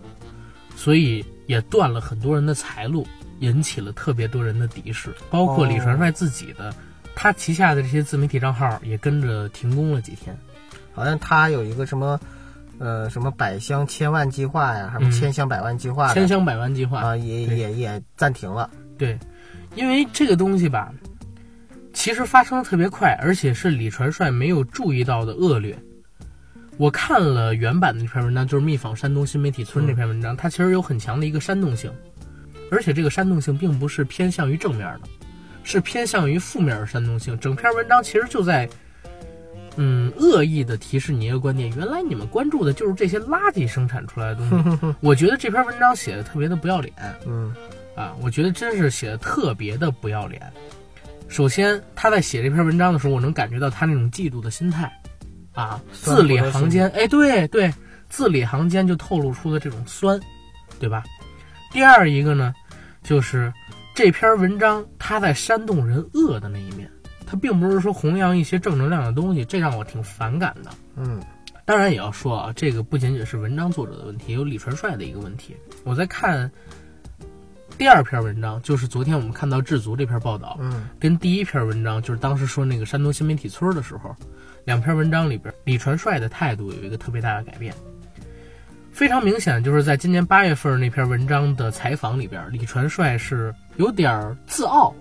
[0.76, 3.06] 所以也断了很多人的财路，
[3.40, 6.74] 引起了特别多人的敌视，包括李传帅自己的，
[7.14, 10.36] 他旗下的这些自媒体账号也跟着停工了几天。
[10.92, 12.20] 好像他有一个什么，
[12.78, 18.68] 呃，什么百箱千万计划呀，什么嗯千箱百万计划的千箱百万计划啊，也也也暂停了。
[18.98, 19.18] 对，
[19.74, 20.92] 因为这个东西吧，
[21.92, 25.76] 其实发生的特别快，而且是李传帅没有注意到的恶劣。
[26.78, 31.92] 我看了原版的那篇文章，就是《密访山东新媒体村》这篇文章，它其实有很强的一个煽动性，
[32.70, 35.08] 而且这个煽动性并不是偏向于正面的，
[35.62, 37.38] 是偏向于负面的煽动性。
[37.38, 38.66] 整篇文章其实就在，
[39.76, 44.94] 嗯，恶意的提示你一个观点：原来你们关注的就是这些垃圾生产出来的东西。
[45.02, 46.94] 我觉得这篇文章写的特别的不要脸。
[47.26, 47.54] 嗯
[47.94, 50.40] 啊，我觉得真是写的特别的不要脸。
[51.30, 54.92] 首先，他在写这篇文章的时候，我能感觉到他那种嫉妒的心态，
[55.54, 57.72] 啊，字里行间，哎，对对，
[58.08, 60.20] 字里行间就透露出了这种酸，
[60.80, 61.04] 对吧？
[61.72, 62.52] 第二一个呢，
[63.04, 63.50] 就是
[63.94, 66.90] 这篇文章他在煽动人恶的那一面，
[67.24, 70.70] 他并不是说弘扬一些正能量的东西，这让我挺反感的。
[70.96, 71.22] 嗯
[71.64, 75.54] 当然也要说啊，这个不仅仅是文章作者的问题，有李传帅的一个问题。
[75.84, 76.50] 我在看
[77.80, 84.14] 第二篇文章，就是昨天我们看到智足这篇报道，嗯跟第一篇文章，就是当时说那个山东新媒体村的时候，
[84.66, 87.74] 两篇文章里边，李传帅的态度有一个特别大的改变。
[88.92, 94.94] 非常明显，就是在今年八月份那篇文章的采访里边，李传帅是有点自傲，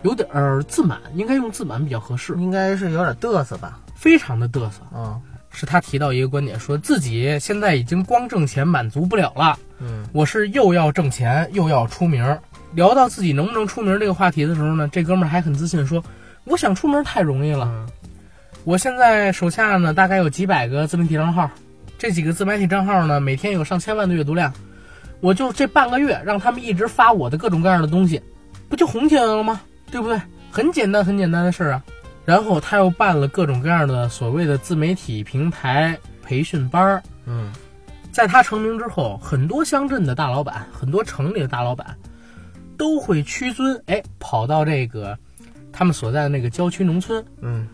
[0.00, 3.78] 有点儿自满，应该用自满比较合适，应该是有点嘚瑟吧。
[3.94, 4.80] 非常的嘚瑟。
[4.94, 12.38] 嗯是他提到一个观点，说自己现在已经光挣钱满足不了了，嗯我是又要挣钱又要出名。
[12.74, 16.04] 聊到自己能不能出名这个话题的时候呢，这哥们儿还很自信说
[16.44, 17.88] ：“我想出名太容易了，嗯
[18.64, 21.50] 我现在手下呢大概有几百个自媒体账号，
[21.96, 24.52] 这几个自媒体账号呢每天有上千万的阅读量，
[25.20, 28.20] 我就这半个月让他们一直发我的各种各样的东西，
[28.68, 29.62] 不就红起来了吗？
[29.90, 30.20] 对不对？
[30.50, 31.82] 很简单很简单的事儿啊。
[32.28, 37.50] 然后他又办了各种各样的所谓的自媒体平台培训班儿，嗯。
[38.12, 41.96] 在他成名之后，很多乡镇的大老板，很多城里的大老板，
[42.76, 45.18] 都会屈尊，哎，跑到这个
[45.72, 47.66] 他们所在的那个郊区农村嗯。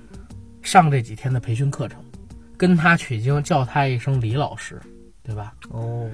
[0.62, 1.98] 上这几天的培训课程，
[2.56, 4.80] 跟他取经，叫他一声李老师，
[5.24, 5.52] 对吧？
[5.70, 6.08] 哦。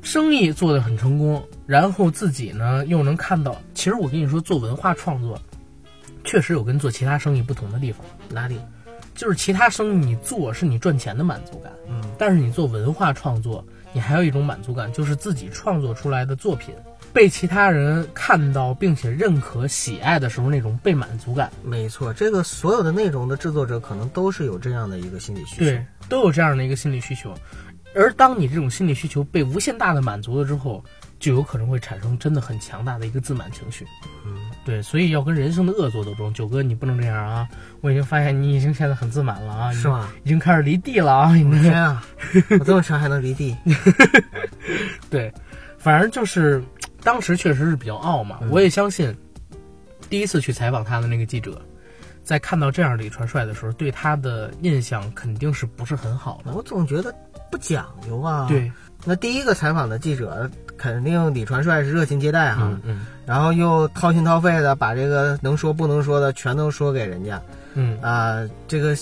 [0.00, 5.38] 生意做得很成功，然后自己呢又能看到，其实我跟你说，做文化创作，
[6.26, 8.60] 确实有跟做其他生意不同的地方，哪里？
[9.14, 16.74] 就是其他生意你做是你赚钱的满足感，嗯但是你做文化创作，你还有一种满足感，就是自己创作出来的作品
[17.14, 25.64] 被其他人看到并且认可、喜爱的时候，那种被满足感，没错，这个所有的内容的制作者可能都是有这样的一个心理需求。
[25.64, 27.32] 对，都有这样的一个心理需求。
[27.94, 30.84] 而当你这种心理需求被无限大的满足了之后，
[31.18, 33.86] 就有可能会产生真的很强大的一个自满情绪。
[34.26, 36.32] 嗯，对，所以要跟人生的恶作斗争。
[36.34, 37.48] 九哥，你不能这样啊！
[37.80, 40.08] 我已经发现你已经现在很自满了啊，是吗？
[40.24, 41.34] 已经开始离地了啊！
[41.34, 42.04] 你天啊，
[42.58, 43.56] 我这么长还能离地？
[45.08, 45.32] 对，
[45.78, 46.62] 反正就是
[47.02, 48.38] 当时确实是比较傲嘛。
[48.42, 49.16] 嗯我也相信，
[50.10, 51.60] 第一次去采访他的那个记者，
[52.22, 56.52] 在看到这样李传帅的时候，对他的印象肯定是不是很好的。
[56.52, 57.14] 我总觉得
[57.50, 58.70] 不讲究啊。，对，
[59.04, 63.06] 那第一个采访的记者肯定李传帅是热情接待哈，嗯嗯。
[63.26, 67.40] 然后又掏心掏肺的把这个能说不能说的全都说给人家。
[67.74, 68.96] 嗯，啊、这个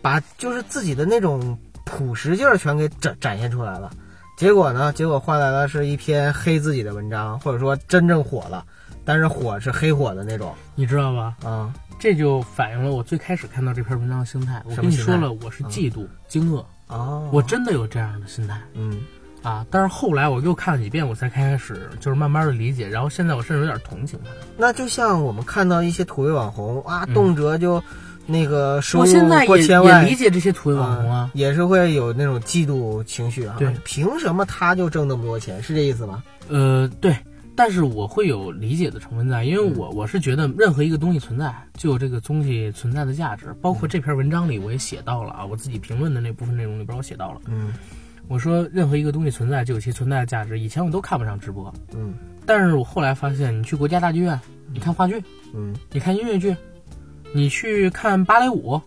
[0.00, 3.90] 把就是自己的那种朴实劲儿全给展展现出来了。
[4.36, 4.90] 结果呢？
[4.94, 8.64] 结果换来的是一篇黑自己的文章，或者说真正火了，
[9.04, 10.54] 但是火是黑火的那种。
[10.74, 11.36] 你知道吧？
[11.44, 14.62] 啊、这就反映了我最开始看到这篇文章的心态。
[14.64, 18.58] 我跟你说了，我是嫉妒、惊愕，哦，我真的有这样的心态。
[18.72, 19.02] 嗯
[19.42, 19.66] 啊。
[19.70, 24.30] 但是后来我又看了几遍，我才开始就是慢慢的理解，然后现在我甚至有点同情他。
[24.56, 27.82] 那就像我们看到一些土味网红啊，嗯动辄就
[28.26, 31.30] 那个收我入现在也过千万，也理解这些土味网红啊。
[31.34, 33.56] 也是会有那种嫉妒情绪啊。
[33.58, 35.62] 对凭什么他就挣那么多钱？
[35.62, 36.22] 是这意思吗？
[36.48, 37.16] 呃，对，
[37.56, 43.54] 但是我会有理解的成分在，因为我我是觉得任何一个东西存在，就有这个东西存在的价值。
[43.60, 47.72] 包括这篇文章里我也写到了啊，我自己评论的那部分内容里边我写到了，嗯
[48.30, 50.56] 我说任何一个东西存在就有其存在的价值。
[50.60, 52.14] 以前我都看不上直播，嗯
[52.46, 54.40] 但是我后来发现，你去国家大剧院
[54.72, 55.20] 你看话剧，
[55.52, 56.54] 嗯，你看音乐剧，
[57.32, 58.80] 你去看芭蕾舞，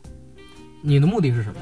[0.81, 1.59] 你的目的是什么？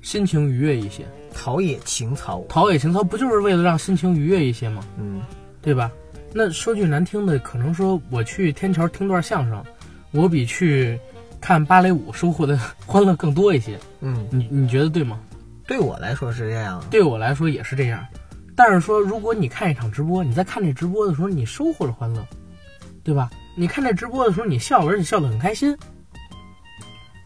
[0.00, 1.04] 心情愉悦一些，
[1.34, 2.40] 陶冶情操。
[2.48, 4.84] 陶冶情操不就是为了让心情愉悦一些吗？
[4.96, 5.20] 嗯，
[5.60, 5.90] 对吧？
[6.32, 9.60] 那说句难听的，可能说我去天桥听段相声，
[10.12, 10.96] 我比去
[11.40, 12.56] 看芭蕾舞收获的
[12.86, 13.76] 欢乐更多一些。
[14.00, 15.18] 嗯，你你觉得对吗？
[15.70, 16.82] 对我来说是这样。
[16.90, 18.04] 对我来说也是这样。
[18.56, 22.26] 但是说，如果你看一场直播，你在看这直播的时候，你收获了欢乐，
[23.04, 23.30] 对吧？
[23.54, 25.78] 你看这直播的时候，你笑，而且笑得很开心，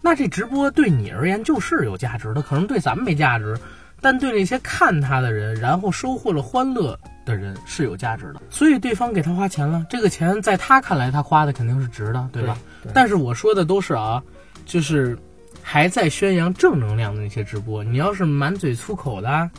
[0.03, 2.43] 那这直播对你而言就是有价值的。
[2.43, 3.59] 可能对咱们没价值，
[4.03, 8.43] 但对那些看他的人，然后收获了欢乐的人是有价值的。
[8.51, 12.59] 所以对方给他花钱了，这个钱在他看来，他花的肯定是值的，对吧？
[12.83, 14.23] 对但是我说的都是啊，
[14.67, 15.19] 就是
[15.67, 17.83] 还在宣扬正能量的那些直播。
[17.83, 19.51] 你要是满嘴粗口的啊，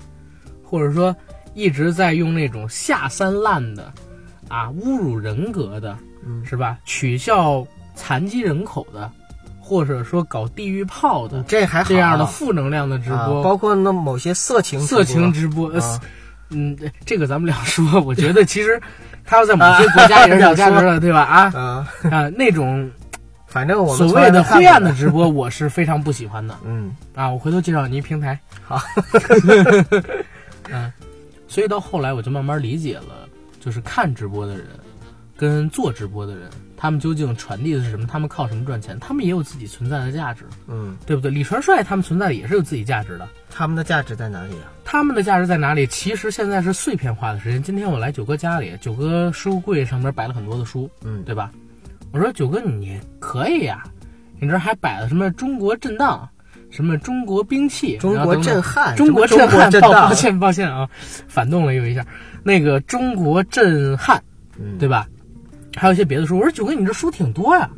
[0.64, 1.14] 或者说
[1.56, 3.92] 一直在用那种下三滥的，
[4.48, 6.78] 啊，侮辱人格的，嗯是吧？
[6.86, 7.66] 取笑
[7.96, 9.10] 残疾人口的，
[9.60, 15.72] 或者说搞地狱炮的这还好这样的负能量的直啊播，包括那某些色情色情直播，
[16.52, 18.00] 嗯，这个咱们两说。
[18.02, 18.80] 我觉得其实
[19.26, 21.22] 他要在某些国家也是有价值的， 对吧？
[21.24, 22.88] 啊啊，啊，那种
[23.56, 27.30] 反正我们所谓的从来没看灰暗的直播，我是非常不喜欢的 嗯啊。
[27.32, 28.38] 我回头介绍你一平台。
[28.62, 28.82] 好，
[30.70, 30.92] 嗯，
[31.48, 33.30] 所以到后来我就慢慢理解了，
[33.62, 34.68] 就是看直播的人
[35.38, 38.06] 跟做直播的人，他们究竟传递的是什么？
[38.06, 39.00] 他们靠什么赚钱？
[39.00, 41.32] 他们也有自己存在的价值，嗯，对不对？
[41.32, 43.26] 李传帅他们存在的也是有自己价值的。
[43.50, 44.68] 他们的价值在哪里啊？
[44.84, 45.88] 他们的价值在哪里？
[45.88, 47.64] 其实现在是碎片化的时间。
[47.64, 51.50] 今天我来九哥家里，九哥书柜上面摆了很多的书，嗯，对吧？
[52.16, 53.84] 我说九哥你可以呀、
[54.40, 56.30] 你这还摆了什么中国震荡，
[56.70, 60.90] 什么中国兵器，中国震撼，中国震撼， 抱抱，歉抱歉啊，
[61.28, 62.06] 反动了又一下。
[62.42, 64.24] 那个中国震撼，
[64.58, 65.10] 嗯，对吧？
[65.76, 66.38] 还有一些别的书。
[66.38, 67.70] 我说九哥，你这书挺多呀。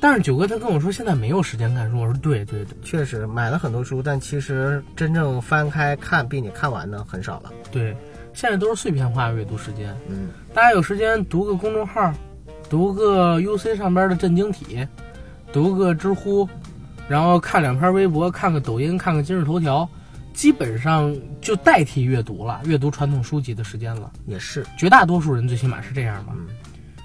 [0.00, 1.98] 但是九哥他跟我说现在没有时间看书。
[1.98, 7.52] 我说对对对确实买了很多书，但其实真正翻开看并且看完的很少了。
[7.70, 7.94] 对，
[8.32, 9.94] 现在都是碎片化阅读时间。
[10.08, 12.10] 嗯大家有时间读个公众号，
[12.68, 14.86] 读个 UC 上边的震惊体，
[15.52, 16.48] 读个知乎，
[17.08, 19.88] 然后看两篇微博，看个抖音，看个今日头条，
[20.32, 24.12] 基本上就代替阅读了，阅读传统书籍的时间了。
[24.26, 26.32] 也是，绝大多数人最起码是这样吧。
[26.36, 26.46] 嗯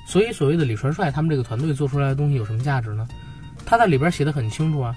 [0.05, 3.07] 所以，所谓的李传帅他们这个团队做出来的东西有什么价值呢？
[3.65, 4.93] 他在里边写的很清楚啊。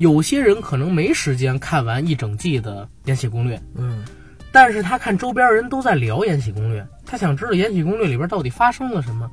[0.00, 4.04] 有些人可能没时间看完一整季的《延禧攻略》，嗯
[4.50, 9.30] 但是他看周边人都在聊《延禧攻略》，他想知道《延禧攻略》里边到底发生了什么，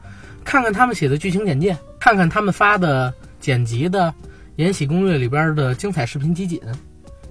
[0.48, 4.08] 看看他们写的剧情简介，看看他们发的剪辑的
[4.56, 6.58] 《延禧攻略》里边的精彩视频集锦，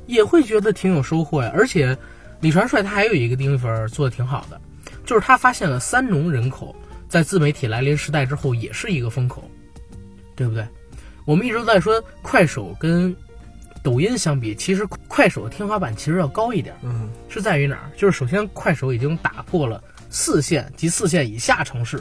[0.04, 1.50] 也会觉得挺有收获呀。
[1.54, 1.96] 而且，
[2.42, 4.60] 李传帅他还有一个地方做的挺好的，
[5.06, 6.76] 就是他发现了三农人口
[7.08, 9.42] 在自媒体来临时代之后也是一个风口，
[10.34, 10.62] 对不对？
[11.24, 13.16] 我们一直在说快手跟
[13.82, 16.76] 抖音相比，其实快手的天花板其实要高一点。
[16.82, 17.90] 嗯是在于哪儿？
[17.96, 21.98] 就是首先，快手已经打破了四线及四线以下城市，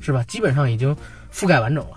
[0.00, 0.22] 是吧？
[0.24, 0.96] 基本上已经
[1.32, 1.96] 覆盖完整了。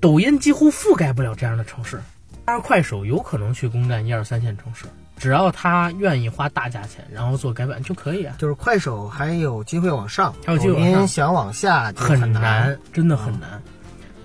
[0.00, 2.00] 抖音几乎覆盖不了这样的城市，
[2.44, 4.84] 但是快手有可能去攻占一二三线城市，
[5.16, 8.34] 只要他愿意花大价钱，然后做改版就可以啊。
[8.38, 12.42] 就是快手还有机会往上，还有机会往上想往下很难。
[12.42, 13.62] 难，真的很难。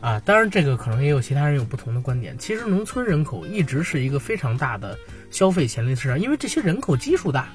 [0.01, 2.35] 啊，当然这个可能也有其他人有不同的观点。
[2.37, 4.97] 其实农村人口一直是一个非常大的
[5.29, 7.49] 消费潜力市场，因为这些人口基数大，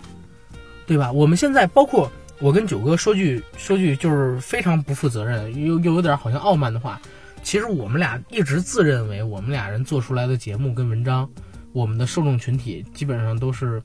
[0.87, 1.11] 对吧？
[1.11, 2.11] 我们现在包括
[2.43, 7.01] 我跟九哥说句说句就是非常不负责任又又有点好像傲慢的话，
[7.45, 11.31] 其实我们俩一直自认为我们俩人做出来的节目跟文章，
[11.73, 13.81] 我们的受众群体基本上都是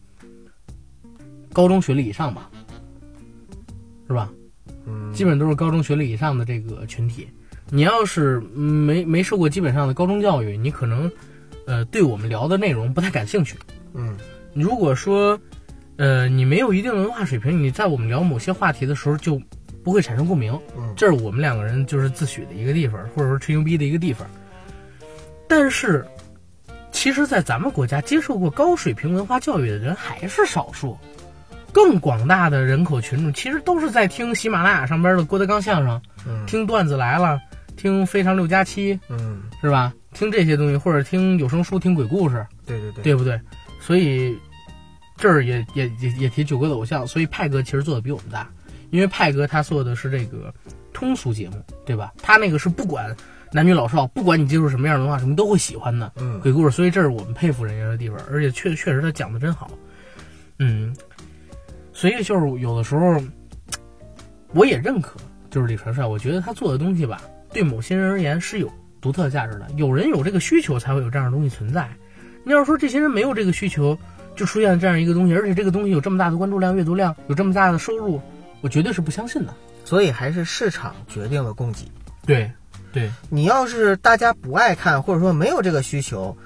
[1.53, 2.49] 高中学历以上吧，
[4.07, 4.27] 是吧？
[4.87, 7.27] 嗯，基本都是高中学历以上的这个群体。
[7.69, 11.11] 你要是嗯没没受过基本上的高中教育，你可能，
[11.67, 13.55] 呃，对我们聊的内容不太感兴趣。
[13.93, 14.17] 嗯
[14.53, 15.39] 如果说，
[15.97, 19.41] 呃，你没有一定的文化水平，你在我们聊某些话题的时候就
[19.83, 20.57] 不会产生共鸣。
[20.77, 24.27] 嗯这是我们两个人就是自诩的一个地方，或者说吹牛逼的一个地方。
[25.47, 26.05] 但是，
[26.91, 30.97] 其实，在咱们国家接受过高水平文化教育的人还是少数，
[31.71, 37.39] 更广大的人口群众其实都是在听喜马拉雅上边的郭德纲相声，嗯听段子来了，
[37.75, 39.93] 听非常六加七，嗯，是吧？
[40.13, 43.39] 听这些东西，或者听有声书、听鬼故事，对对对，对不对？
[43.79, 44.35] 所以
[45.17, 48.49] 这儿也也也也提九哥的偶像，所以派哥其实做的比我们大，
[48.91, 50.53] 因为派哥他做的是这个
[50.93, 52.13] 通俗节目，对吧？
[52.21, 53.15] 他那个是不管
[53.51, 59.71] 男女老少，不管你接触什么样的文化，什么都会喜欢的嗯鬼故事，所以这是我们佩服人家的地方，而且确确实他讲的真好，
[60.59, 60.95] 嗯，
[61.93, 63.21] 所以就是有的时候
[64.53, 69.67] 我也认可，就是李传帅，我觉得他做的东西吧，对某些人而言是有独特价值的。
[69.75, 71.89] 有人有这个需求，才会有这样的东西存在。
[72.43, 73.97] 你要说这些人没有这个需求，
[74.37, 78.21] 就出现了这样一个东西，而且这个东西有这么大的关注量、阅读量，有这么大的收入，
[78.61, 79.53] 我绝对是不相信的。
[79.83, 81.91] 所以还是市场决定了供给。
[82.25, 82.51] 对，
[82.93, 86.37] 对，你要是大家不爱看，或者说没有这个需求，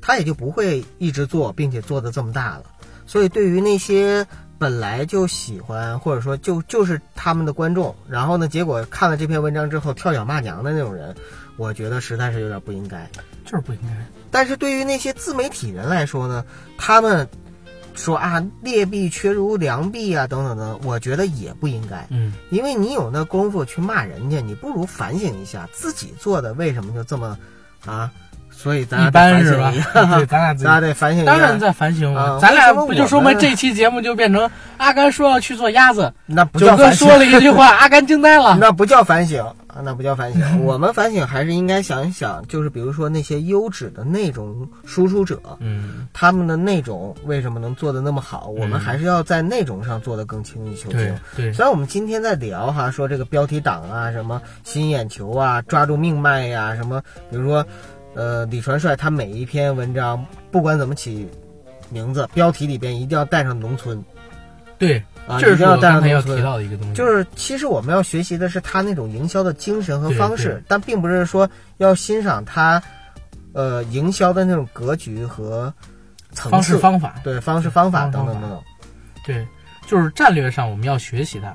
[0.00, 2.64] 他也就不会一直做，并且做的这么大了。
[3.06, 4.26] 所以对于那些
[4.58, 11.14] 本来就喜欢，或者说就就是他们的观众，然后呢，结果看了这篇文章之后跳脚骂娘的那种人，
[11.56, 13.08] 我觉得实在是有点不应该。
[13.44, 14.15] 就是不应该。
[14.36, 16.44] 但是对于那些自媒体人来说呢，
[16.76, 17.26] 他们
[17.94, 22.06] 说啊劣币缺如良币啊等等等，我觉得也不应该。
[22.10, 27.38] 嗯，因为你有那功夫去骂人家，你不如反省一下自己做的为什么就这么
[27.86, 28.12] 啊？
[28.56, 29.84] 所以咱俩一般是吧得反省一？
[29.84, 31.32] 下 对，咱俩得反省一下。
[31.32, 38.56] 当然在反省啊了，咱俩不就说嘛，这期节目就变成阿甘说要去做鸭子，那不叫反省说，了一句话， 阿甘惊呆了。
[38.58, 40.64] 那不叫反省啊，那不叫反省。
[40.64, 48.46] 我们反省还是应该想一想，就是比如说那些优质的内容输出者，嗯，他们的内容为什么能做的那么好？
[48.48, 51.14] 我们嗯还是要在内容上做的更精益求对精。
[51.36, 57.64] 对，虽然我们今天在聊哈，说这个标题党啊，什么吸引眼球啊，抓住命脉呀、什么，比如说，
[58.16, 61.28] 呃，李传帅他每一篇文章不管怎么起
[61.90, 64.02] 名字，标题里边一定要带上农村
[64.78, 64.98] 对，
[65.28, 66.44] 啊，这是要带我刚才要提上农村。
[66.44, 72.82] 到的一个东西，就是其实我们要学习的是他那种营销的精神和方式，但并不是说要欣赏他，
[73.52, 75.72] 呃，营销的那种格局和
[76.32, 78.62] 层方式次，方法，对方式方法等等等等。
[79.24, 79.46] 对，
[79.86, 81.54] 就是战略上我们要学习它，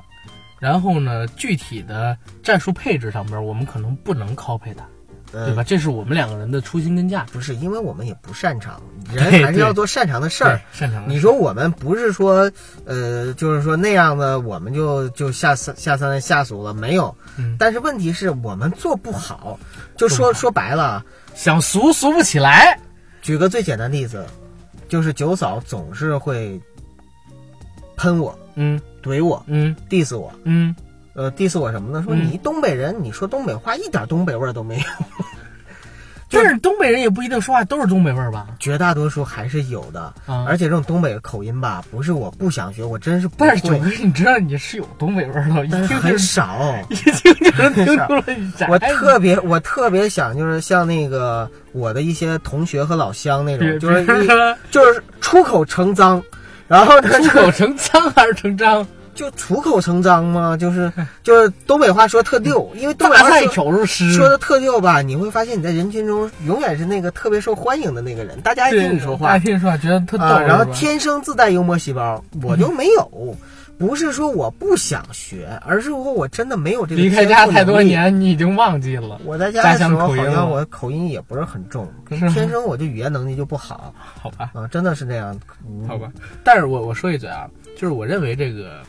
[0.60, 4.91] 然后呢，具体的战术配置上边我们可能不能 copy 它，呃
[5.32, 5.64] 对吧？
[5.64, 7.32] 这是我们两个人的初心跟价值。
[7.34, 8.82] 不是，因为我们也不擅长，
[9.14, 12.52] 人还是要做擅长的事儿。，擅长你说我们不是说，
[12.86, 17.16] 呃，就是说那样的，我们就就下三下三滥下俗了，没有。
[17.38, 19.58] 嗯但是问题是我们做不好，
[19.98, 21.04] 就说说白了，
[21.34, 22.78] 想俗俗不起来，
[23.22, 24.26] 举个最简单的例子，
[24.90, 26.60] 就是九嫂总是会
[27.96, 30.76] 喷我、嗯怼我、嗯 diss 我，嗯，
[31.14, 32.04] 呃，diss 我什么呢？
[32.06, 34.84] 说嗯你东北人，你说东北话一点东北味儿都没有，
[36.32, 38.48] 但是东北人也不一定说话都是东北味儿吧？
[38.60, 40.02] 绝大多数还是有的。
[40.26, 46.76] 啊，而且这种东北口音吧，不是我不想学，我真是不会但是九，哥，你知道你是有东北味儿的，一但是很听就是少。
[46.90, 48.68] 一听就能听出来。
[48.70, 54.06] 我特别我特别想就是像那个我的一些同学和老乡那种，就是
[54.72, 56.24] 就是出口成脏，
[56.70, 58.88] 然后呢出口成脏还是成章？
[59.22, 60.92] 就出口成章嘛， 就是
[61.22, 69.30] 就是东北话说特溜，因为东北话说挑入诗，说的特溜吧，你会发现你在人群中永远是那个特别受欢迎的那个人，大家爱听你说话。
[69.30, 70.24] 爱听你说话，觉得特逗。
[70.24, 73.38] 啊，然后天生自带幽默细胞，我就没有。
[73.78, 79.20] 不是说我不想学，而是说我真的没有这个离开家太多年，你已经忘记了。
[79.26, 83.92] 我在家家的时候，好像我口音也不是很重，跟是天生我就语言能力就不好。
[83.98, 85.36] 好吧，啊，真的是这样。
[85.68, 85.88] 嗯。
[85.88, 86.12] 好，吧。
[86.44, 88.84] 但是我我说一嘴啊，就是我认为这个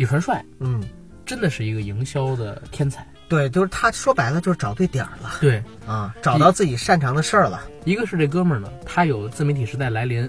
[0.00, 0.82] 李传帅嗯，
[1.26, 3.06] 真的是一个营销的天才。
[3.28, 10.26] 对，就是他说白了就是找对点儿了对，啊，找到自己擅长的事儿了，一个是这哥们儿呢，他有自媒体时代来临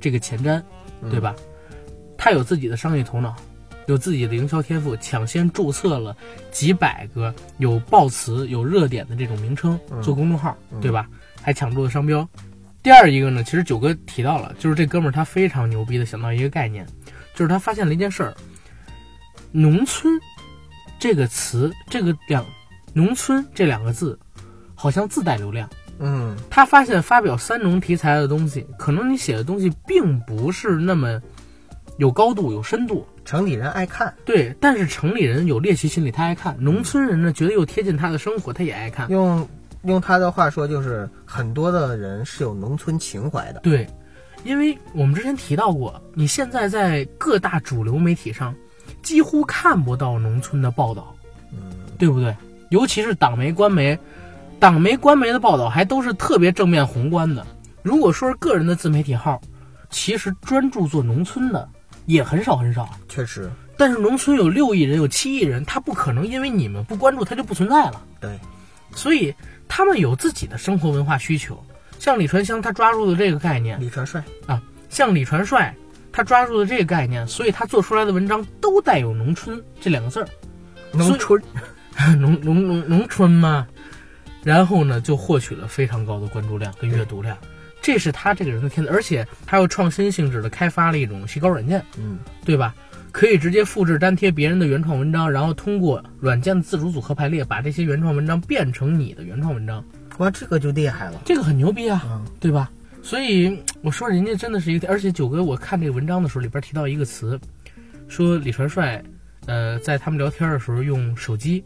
[0.00, 0.60] 这个前瞻，
[1.02, 1.36] 嗯对吧？
[2.18, 3.36] 他有自己的商业头脑，
[3.86, 6.16] 有自己的营销天赋，抢先注册了
[6.50, 11.08] 几百个有爆词、有热点的这种名称嗯做公众号，嗯对吧？
[11.40, 12.28] 还抢注了商标。
[12.82, 16.84] 第二一个呢，其实九哥提到了，就是这哥们儿他非常牛逼的想到一个概念，
[17.34, 18.34] 就是他发现了一件事儿：
[19.56, 20.20] 农村
[20.98, 22.44] 这个词，这个两
[22.92, 24.18] 农村这两个字，
[24.74, 25.66] 好像自带流量。
[25.98, 31.18] 嗯他发现发表三农题材的东西，可能你写的东西并不是那么
[31.96, 34.54] 有高度、有深度，城里人爱看，对。
[34.60, 39.08] 但是城里人有猎奇心理，他爱看；农村人呢，觉得又贴近他的生活，他也爱看。
[39.10, 39.48] 用
[39.84, 43.60] 用他的话说，就是很多的人是有农村情怀的。
[43.60, 43.86] 对，
[44.44, 48.54] 因为我们之前提到过，你现在在各大主流媒体上
[49.06, 51.14] 几乎看不到农村的报道，
[51.52, 51.58] 嗯，
[51.96, 52.34] 对不对？
[52.70, 53.96] 尤其是党媒、官媒，
[54.58, 57.46] 党媒、官媒的报道还都是特别正面宏观的。
[57.84, 59.40] 如果说是个人的自媒体号，
[59.90, 61.68] 其实专注做农村的
[62.06, 62.88] 也很少很少。
[63.08, 68.02] 确实，但是农村有六亿人，有七亿人，他不可能因为你们不关注，他就不存在了。
[68.20, 68.36] 对，
[68.90, 69.32] 所以
[69.68, 71.56] 他们有自己的生活文化需求。
[72.00, 75.72] 像李传香，他抓住了这个概念；李传帅啊，像李传帅，
[76.16, 80.26] 他抓住了这个概念，所以他做出来的文章都带有“农村”这两个字儿。
[80.90, 81.38] 农村，
[82.18, 83.68] 农农农农村吗，
[84.42, 87.36] 然后呢就获取了非常高的关注量跟阅读量，
[87.82, 92.74] 这是他这个人的天资，而且他又创新性质的开发了一种洗稿软件，嗯，对吧？
[93.12, 99.84] 可以直接复制粘贴别人的原创文章，然后通过软件的自主组合排列，把这些原创文章变成你的原创文章，
[100.16, 102.70] 哇，这个就厉害了，这个很牛逼啊，嗯对吧？
[103.06, 107.38] 所以我说人家真的是一个，而且九哥，我看这个文章的时候里边提到一个词，
[108.08, 109.00] 说李传帅，
[109.46, 111.64] 呃，在他们聊天的时候用手机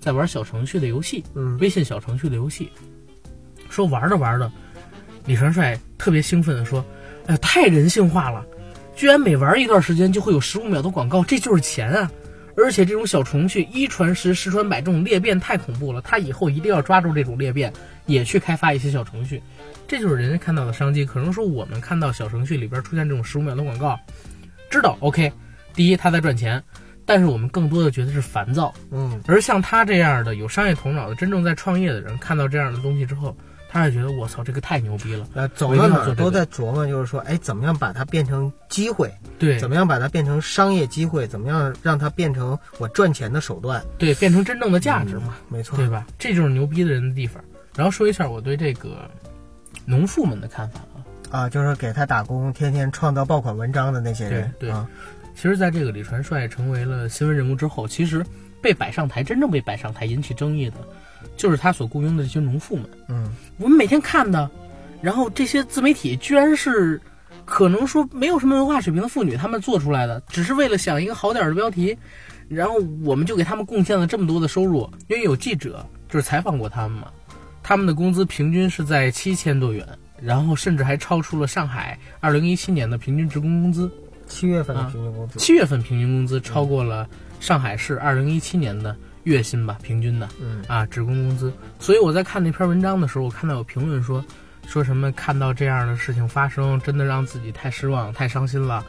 [0.00, 2.70] 在玩小程序的游戏，嗯微信小程序的游戏，
[3.68, 4.50] 说玩着玩着，
[5.26, 6.82] 李传帅特别兴奋的说
[7.28, 8.46] ：“哎呀，太人性化了，
[8.96, 12.10] 居然每玩一段时间就会有十五秒的广告，这就是钱啊！
[12.56, 16.00] 而且这种小程序一传十，十传百，这种裂变太恐怖了。
[16.00, 17.70] 他以后一定要抓住这种裂变，
[18.06, 19.42] 也去开发一些小程序，
[19.88, 21.04] 这就是人家看到的商机。
[21.04, 23.98] 可能说我们看到小程序里边出现这种十五秒的广告，
[24.70, 25.32] 知道 OK，
[25.74, 26.62] 第一他在赚钱，
[27.04, 28.72] 但是我们更多的觉得是烦躁。
[28.90, 33.36] 嗯，而像他这样的有商业头脑的、真正在创业的人，看到这样的东西之后，
[33.70, 35.26] 他也觉得我操，这个太牛逼了。
[35.34, 39.12] 呃，走哪儿都在琢磨，就是说，哎，怎么样把它变成机会？
[39.38, 41.26] 对怎么样把它变成商业机会？
[41.26, 43.82] 怎么样让它变成我赚钱的手段？
[43.96, 46.06] 对，变成真正的价值嘛，没错，对吧？
[46.18, 47.42] 这就是牛逼的人的地方。
[47.76, 49.08] 然后说一下我对这个
[49.88, 50.96] 农妇们的看法啊。
[51.30, 54.70] 啊，就是给他打工，天天创造爆款文章的那些人，对对。
[54.70, 54.88] 啊，
[55.34, 58.24] 其实，在这个李传帅成为了新闻人物之后，其实
[58.62, 60.76] 被摆上台，真正被摆上台引起争议的，
[61.36, 62.88] 就是他所雇佣的这些农妇们。
[63.08, 64.50] 嗯，我们每天看的，
[65.02, 67.00] 然后这些自媒体居然是
[67.44, 71.96] 可能说没有什么文化水平的妇女，她们做出来的，只是为了想一个好点儿的标题，
[72.48, 77.08] 然后我们就给他们贡献了这么多的收入，因为有记者就是采访过他们嘛，
[77.68, 79.86] 他们的工资平均是在七千多元，
[80.22, 83.92] 然后甚至还超出了上海二零一七年的平均职工工资，
[84.26, 87.06] 七月份的啊平均工资，七月份平均工资超过了
[87.40, 90.26] 上海市二零一七年的月薪吧，平均的。
[90.40, 91.52] 嗯啊，职工工资。
[91.78, 94.24] 所以我在看那篇文章的时候，我看到有评论说，
[94.66, 98.82] 说什么看到这样的事情发生，真的让自己太失望、太伤心了，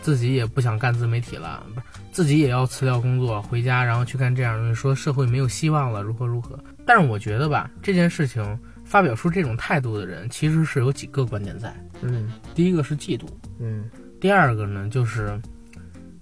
[0.00, 6.58] 自己也不想干自媒体了，不是自己也要辞掉工作，回家然后去干这样的东西，说社会没有希望了，如何如何。
[6.84, 11.72] 但是我觉得吧，这件事情发表出这种态度的人，其实是有几个观点在。
[12.02, 13.26] 嗯第一个是嫉妒，
[13.60, 13.88] 嗯
[14.20, 15.40] 第二个呢，就是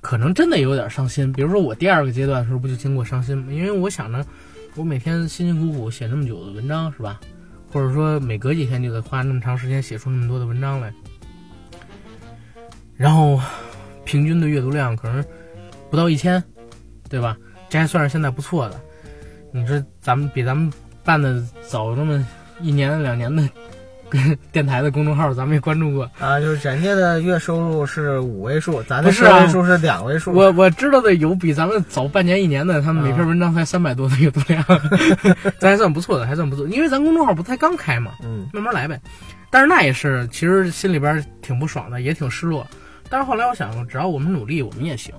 [0.00, 1.32] 可能真的有点伤心。
[1.32, 3.52] 比如说我第二个阶段的时候，不就经过伤心吗？
[3.52, 4.24] 因为我想着，
[4.76, 7.18] 我每天辛辛苦苦写那么久的文章，是吧？
[7.72, 10.92] 或者说每隔几天就得花那么长时间写出那么多的文章来，
[12.96, 13.40] 然后
[14.04, 15.24] 平均的阅读量可能
[15.88, 16.42] 不到一千，
[17.08, 17.36] 对吧？
[17.68, 18.80] 这还算是现在不错的。
[19.53, 20.72] 你说咱们比咱们
[21.05, 22.24] 办的早那么
[22.61, 23.42] 一年两年的
[24.51, 26.03] 电台的公众号，咱们也关注过。
[26.18, 34.64] 啊，就是人家的月收入是五位数，咱的不是啊个位数是两位数，我我知道的有比咱们早半年一年的，他们每篇文章才三百多的阅读量，
[35.59, 36.66] 咱还算不错的，还算不错。
[36.66, 39.01] 因为咱公众号不才刚开嘛，嗯慢慢来呗。
[39.48, 42.66] 但是那也是，其实心里边挺不爽的，也挺失落。
[43.09, 45.14] 但是后来我想，只要我们努力，我们也行。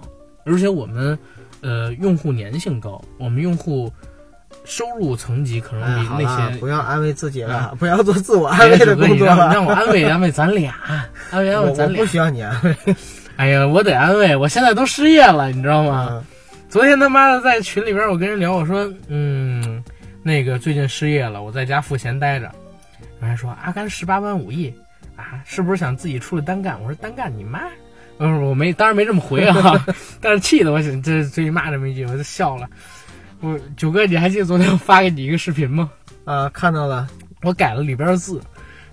[0.45, 1.17] 而且我们，
[1.61, 3.91] 呃，用户粘性高，我们用户
[4.65, 9.35] 收入层级可能哎，比那些不要安慰自己了啊，不要做自我安哎慰的工作了。
[9.35, 10.75] 让让我安慰 安慰咱俩，
[11.31, 11.99] 安慰安我慰咱俩。
[11.99, 12.75] 我不需要你安慰
[13.37, 15.93] 哎呀，我得安慰，我现在都失业了，你知道吗？
[15.95, 16.23] 啊，
[16.69, 19.83] 昨天他妈的在群里边，我跟人聊，我说，嗯，
[20.21, 22.51] 那个最近失业了，我在家赋闲待着。
[23.19, 24.73] 人还说阿甘十八般武艺
[25.15, 26.79] 啊，是不是想自己出来单干？
[26.81, 27.61] 我说单干你妈！
[28.19, 29.83] 嗯，我没，当然没这么回啊，
[30.21, 32.67] 但是气得我想这最近骂这么一句，我就笑了。
[33.41, 35.91] 我九哥，你还记得昨天我发给你一个视频吗？
[36.25, 37.07] 啊，看到了，
[37.41, 38.39] 我改了里边的字，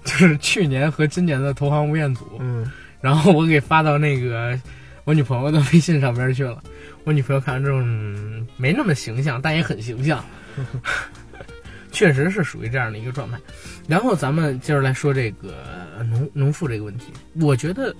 [0.04, 2.24] 就是去年和今年的投行吴彦祖。
[2.40, 2.70] 嗯
[3.00, 4.58] 然后我给发到那个
[5.04, 6.60] 我女朋友的微信上边去了。
[7.04, 10.24] 我女朋友看完之后，嗯，没那么形象，但也很形象，
[11.92, 13.38] 确实是属于这样的一个状态。
[13.86, 15.62] 然后咱们接着来说这个
[15.96, 17.94] 呃农农妇这个问题，我觉得，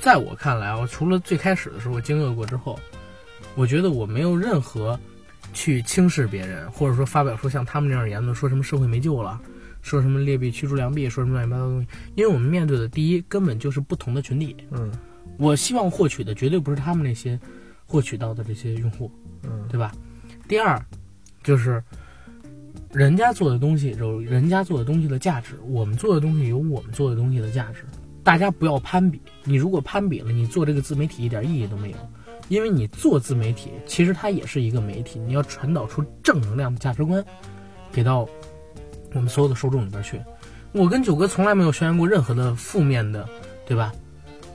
[0.00, 2.78] 在我看来啊，除了最开始的时候我惊愕过之后，
[3.54, 4.98] 我觉得我没有任何
[5.56, 9.40] 去轻视别人，或者说发表出像他们这样的言论，说什么社会没救了。
[9.82, 14.90] 说什么劣币驱逐良币，说什么乱七八糟的东西，因为我们面对的第一根本就是不同的群体，嗯
[15.38, 17.38] 我希望获取的绝对不是他们那些
[17.84, 19.08] 获取到的这些用户，
[19.44, 19.92] 嗯对吧？
[20.48, 20.84] 第二，
[21.44, 21.80] 就是
[22.92, 27.84] 人家做的东西有人家做的东西的价值，我们做的东西有我们做的东西的价值。
[28.24, 31.96] 大家不要攀比，你如果攀比了，你做这个自媒体一点意义都没有，
[32.48, 37.24] 因为你做自媒体，其实它也是一个媒体，你要传导出正能量的价值观，
[37.92, 38.28] 给到
[39.12, 40.20] 我们所有的受众里边去。
[40.72, 43.28] 我跟九哥从来没有宣扬过任何的负面的，
[43.66, 43.92] 对吧？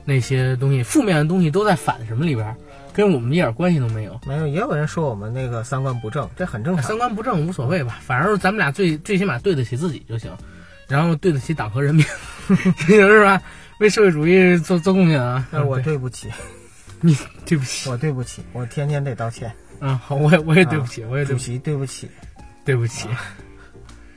[0.04, 2.56] 那些东西，负面的东西都在反什么里边，
[2.92, 4.18] 跟我们一点关系都没有。
[4.26, 6.98] 没有，也有人说我们那个三观不正，这很正常三。
[6.98, 10.30] 观不正无所谓吧，反正咱们俩最最起码对得起自己就行，
[10.88, 12.04] 然后对得起党和人民。
[12.86, 13.40] 是吧？
[13.78, 15.46] 为社会主义做做贡献啊！
[15.50, 16.28] 那我对不起，
[17.04, 19.52] 你对不起，我对不起，我天天得道歉。
[19.80, 22.08] 嗯，好，我也我也对不起，我也对不起，对不起，
[22.64, 23.08] 对不起。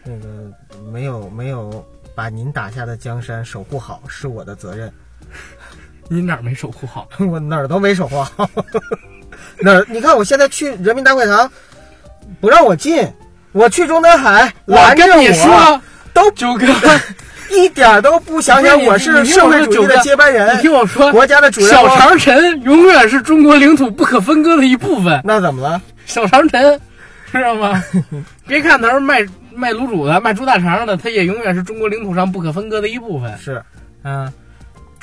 [0.03, 0.27] 那个
[0.91, 1.83] 没有没有
[2.13, 4.93] 把您打下的江山守护好是我的责任，
[6.07, 7.09] 你哪儿没守护好？
[7.17, 8.47] 我哪儿都没守护好。
[9.61, 9.83] 哪儿？
[9.89, 11.51] 你看我现在去人民大会堂，
[12.39, 13.03] 不让我进；
[13.51, 15.81] 我去中南海拦着跟你说，
[16.13, 16.67] 都九哥
[17.51, 21.97] 一点都不想想我是社会主义的接班人你，听我说，国家的主人小翁。
[21.97, 25.21] 长城永远是中国领土不可分割的一部分。
[25.23, 25.81] 那怎么了？
[26.05, 26.79] 小长城，
[27.31, 27.83] 知道吗？
[28.47, 33.37] 别看他是卖卖卤煮的、卖猪大肠的，他也永远是中国领土上不可分割的一部分。
[33.37, 33.61] 是
[34.03, 34.31] 嗯，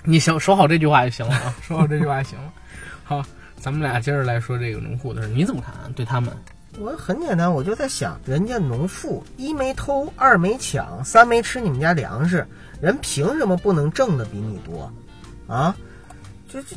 [0.04, 2.44] 你守守好这句话就行了啊，说好这句话就行了。
[3.04, 3.22] 好，
[3.58, 5.90] 咱们俩接着来说这个农户的事，你怎么看啊？
[5.96, 6.32] 对他们，
[6.80, 12.46] 我很简单，我就在想，人家农妇一没偷，二没抢，三没吃你们家粮食，
[12.80, 14.90] 人凭什么不能挣的比你多？
[15.46, 15.76] 啊，
[16.48, 16.76] 就就，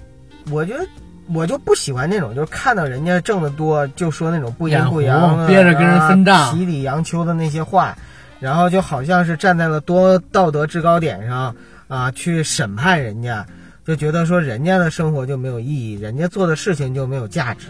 [0.52, 0.86] 我觉得
[1.34, 7.98] 我就不喜欢那种，就是看到人家挣得多，就说那种不阴不阳的，憋着跟人分账啊喜里扬秋的那些话，
[8.39, 11.56] 然后就好像是站在了多道德制高点上
[11.88, 13.46] 啊，去审判人家，
[13.86, 17.68] 就觉得说人家的生活就没有意义，人家做的事情就没有价值。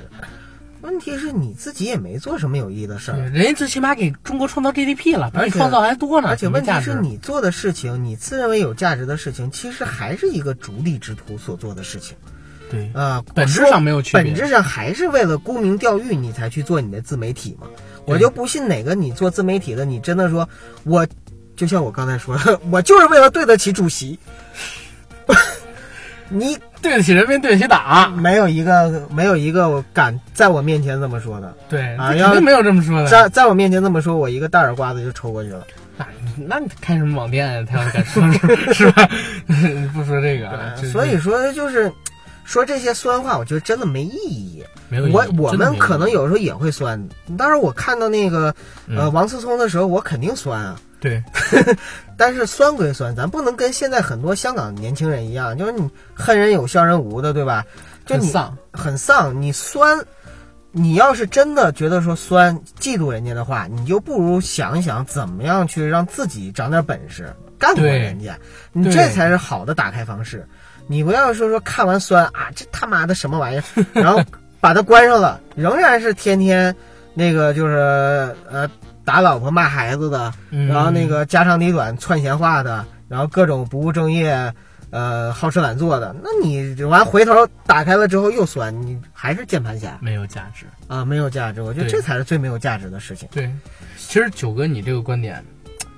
[0.86, 6.30] 问题是你自己也没做什么有意义的事儿，人家最起码给中国创造 GDP 了，比你创造还多呢。
[6.30, 12.16] 而且问题是你做的事情，你自认为有价值的事情，其实还是一个逐利之徒所做的事情
[12.70, 17.68] 对啊、本质上没有区别本质上还是为了沽名钓誉，你才去做你的自媒体嘛。
[18.06, 20.48] 我就不信哪个你做自媒体的，你真的说
[20.84, 21.08] 我，
[21.56, 24.20] 就像我刚才说的， 我就是为了对得起主席。
[26.30, 28.12] 你对得起人民，对得起党。
[28.14, 33.08] 没有一个没有一个我敢在我面前这么说的，对，啊肯定没有这么说的。
[33.08, 35.66] 在在我面前这么说，我一个大耳刮子就抽过去了。
[35.98, 36.06] 那
[36.36, 37.68] 那你开什么网店呀？
[37.70, 39.08] 他要敢说是 是吧？
[39.94, 41.92] 不说这个啊，所以说就是
[42.44, 44.64] 说这些酸话，我觉得真的没意义。
[44.90, 47.02] 没有意义我我们可能有时候也会酸，
[47.38, 48.54] 当然我看到那个
[48.90, 50.76] 呃嗯王思聪的时候，我肯定酸啊。
[51.00, 51.24] 对
[52.18, 57.66] 但是酸归酸，咱不能跟现在很多香港年轻人一样，就是你恨人有笑人无的，对吧？
[58.06, 60.06] 就你很丧，很丧，你酸，
[60.72, 68.38] 你要是真的觉得说酸，嫉妒人家的话，你就不如想一想怎么样去让自己长点本事，干过人家，
[68.72, 70.48] 你这才是好的打开方式。
[70.88, 73.64] 你不要说说看完酸啊，这他妈的什么玩意儿，
[73.94, 74.22] 然后
[74.60, 76.76] 把它关上了，仍然是天天
[77.16, 78.70] 那个就是呃
[79.04, 84.54] 打老婆骂孩子的，嗯然后那个家长里短串闲话的，然后各种不务正业，
[84.90, 90.66] 呃，好吃懒做的，那你完回头打开了之后又酸，你还是键盘侠没有价值。
[90.88, 91.62] 啊，没有价值。
[91.62, 93.28] 我觉得这才是最没有价值的事情。
[93.32, 93.50] 对，
[93.98, 95.44] 其实九哥你这个观点，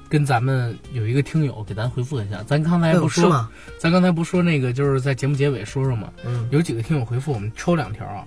[0.10, 3.50] 跟咱们有一个听友给咱回复一下，咱刚才不说，吗？
[3.80, 8.24] 咱刚才不说那个就是在节目结尾说说嘛，嗯有几个听友回复，我们抽两条啊。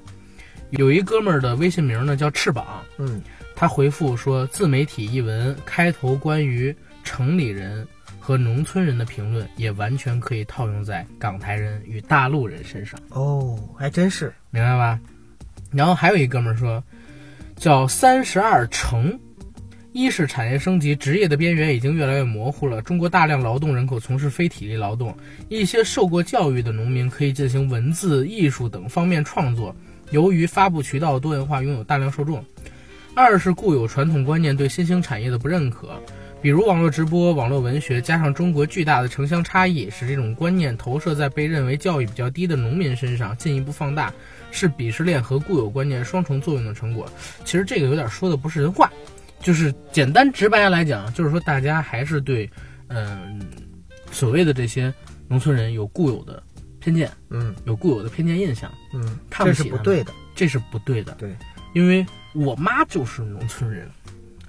[0.71, 2.65] 有一哥们儿的微信名呢叫翅膀，
[2.99, 3.23] 嗯
[3.55, 7.87] 他回复说自媒体一文开头关于城里人
[8.19, 12.99] 和农村人的评论，也完全可以套用在港台人与大陆人身上。
[13.11, 14.33] 哦，还真是。
[14.51, 14.99] 明白吧？
[15.71, 16.83] 然后还有一哥们儿说，
[17.57, 19.21] 叫三十二城，
[19.93, 22.81] 一是产业升级，职业的边缘已经越来越模糊了。
[22.81, 25.15] 中国大量劳动人口从事非体力劳动，
[25.51, 29.77] 一些受过教育的农民可以进行文字、艺术等方面创作。
[30.11, 32.45] 由于发布渠道多元化，拥有大量受众。
[33.15, 36.01] 二是固有传统观念对新兴产业的不认可，
[36.41, 44.13] 比如网络直播、网络文学，加上中国巨大的城乡差异，使这种观念投射在被认为教育比较低的农民身上，进一步放大，
[44.53, 47.11] 是鄙视链和固有观念双重作用的成果。
[47.45, 48.91] 其实这个有点说的不是人话，
[49.41, 52.49] 就是简单直白来讲，就是说大家还是对，
[52.89, 53.41] 嗯、
[54.13, 54.95] 所谓的这些
[55.27, 56.43] 农村人有固有的
[56.81, 60.13] 偏见，嗯有固有的偏见印象，嗯，这看不起他们是不对的。
[60.35, 61.13] 这是不对的。
[61.15, 61.37] 对，
[61.75, 63.89] 因为我妈就是农村人，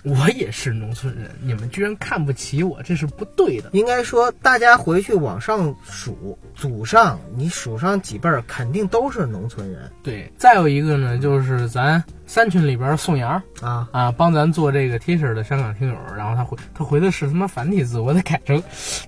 [0.04, 3.70] 我也是农村人，你们居然看不起我，这是不对的。
[3.74, 13.88] 应该说，大家回去往上数，祖上你数上几辈儿，肯定都是农村人对，再有一个呢，就是咱三群里边宋阳啊。
[13.92, 18.62] 啊，帮咱做这个 T 恤的香港听友，然后他回他回的是他妈繁体字，我得改成，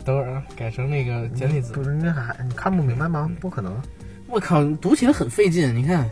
[0.05, 1.73] 等会儿啊，改成那个简体字。
[1.73, 3.31] 不是那还你看不明白吗？
[3.39, 3.75] 不可能，
[4.27, 6.07] 我靠，读起来很费劲，你看，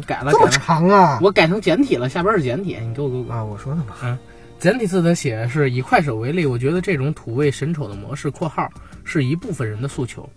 [0.00, 1.18] 我改了，这么改了，长啊！
[1.20, 3.30] 我改成简体了，下边是简体，你给我给我。
[3.30, 4.18] 啊，我说的吧。
[4.58, 8.66] 简体字的写是以快手为例，我觉得这种土味神丑的模式（括号
[9.04, 10.28] 是一部分人的诉求）。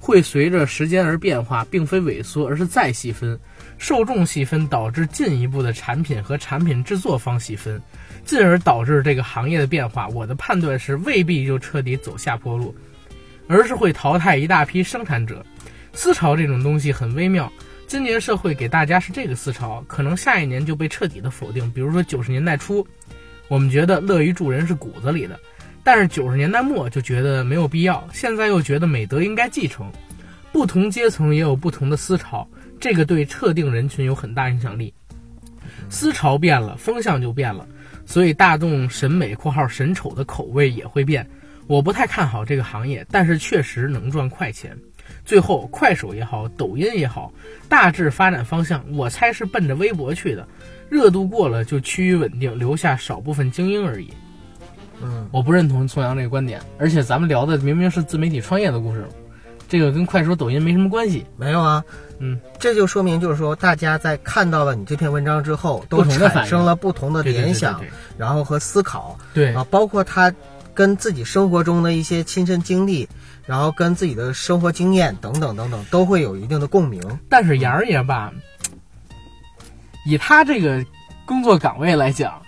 [0.00, 3.38] 会随着时间而变化，并非萎缩，而是再细分。
[3.78, 7.82] 受众细分导致进一步的产品和产品制作方细分，
[8.24, 10.06] 进而导致这个行业的变化。
[10.08, 12.72] 我的判断是，未必就彻底走下坡路，
[13.48, 15.44] 而是会淘汰一大批生产者。
[15.92, 17.52] 思潮这种东西很微妙，
[17.88, 21.72] 今年社会给大家是这个思潮，可能下一年就被彻底的否定。
[21.72, 22.86] 比如说九十年代初，
[23.48, 25.40] 我们觉得乐于助人是骨子里的，
[25.82, 29.90] 但是九十年代末就觉得没有必要，现在又觉得美德应该继承。
[30.52, 32.46] 不同阶层也有不同的思潮。
[32.78, 34.92] 这个对特定人群有很大影响力，
[35.88, 37.66] 思潮变了，风向就变了，
[38.04, 41.26] 所以大众审美（括号审丑）的口味也会变。
[41.66, 44.78] 我不太看好这个行业，但是确实能赚快钱。
[45.24, 47.32] 最后，快手也好，抖音也好，
[47.68, 50.46] 大致发展方向，我猜是奔着微博去的。
[50.88, 54.08] 热度过了就趋于稳定，留下少部分精英而已。
[55.02, 59.06] 嗯，我不认同宋阳这个观点，而且咱们聊的明明是自媒体创业的故事。
[59.68, 61.84] 这个跟快手、抖音没什么关系，没有啊，
[62.20, 67.78] 嗯，这就说明就是说，大家在看到了你这篇文章之后，都产生了不同的联想，
[68.16, 69.52] 然后和思考，对。
[69.52, 70.34] 啊，包括他
[70.72, 73.06] 跟自己生活中的一些亲身经历，
[73.48, 77.02] 然后跟自己的生活经验等等等等，都会有一定的共鸣。
[77.30, 78.30] 但是杨爷吧，
[80.04, 80.84] 以他这个
[81.24, 82.42] 工作岗位来讲，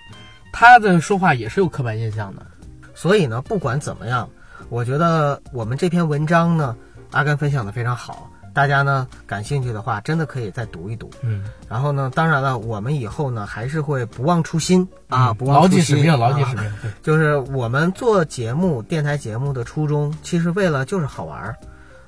[0.52, 2.46] 他的说话也是有刻板印象的，
[2.94, 4.28] 所以呢，不管怎么样，
[4.68, 6.76] 我觉得我们这篇文章呢。
[7.12, 11.10] 阿甘分享的非常好，大家呢感兴趣的话，真的可以再读一读。
[11.22, 16.72] 嗯，然后呢，当然了，我们以后呢还是会不忘初心啊，不忘牢记使命，牢记使命。
[16.82, 21.56] 对， 就是我们做节目、电台节目的初衷，其实为了就是好玩儿。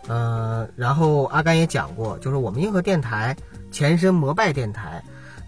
[0.09, 3.37] 嗯，然后阿甘也讲过，就是我们硬核电台
[3.71, 5.01] 前身摩拜电台，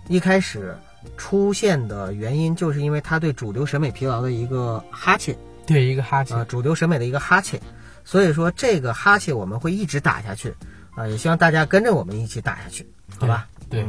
[0.08, 0.76] 一开始
[1.16, 5.36] 出现的原因，就是因为他对主流审美疲劳的一个哈欠，
[5.66, 7.60] 对一个哈欠，啊，主流审美的一个哈欠。
[8.04, 10.54] 所以说这个哈欠我们会一直打下去，
[10.94, 12.86] 啊，也希望大家跟着我们一起打下去，
[13.18, 13.48] 好吧？
[13.68, 13.84] 对，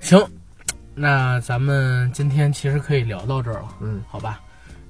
[0.00, 0.20] 行，
[0.94, 4.40] 那咱们今天其实可以聊到这儿了，嗯，好吧？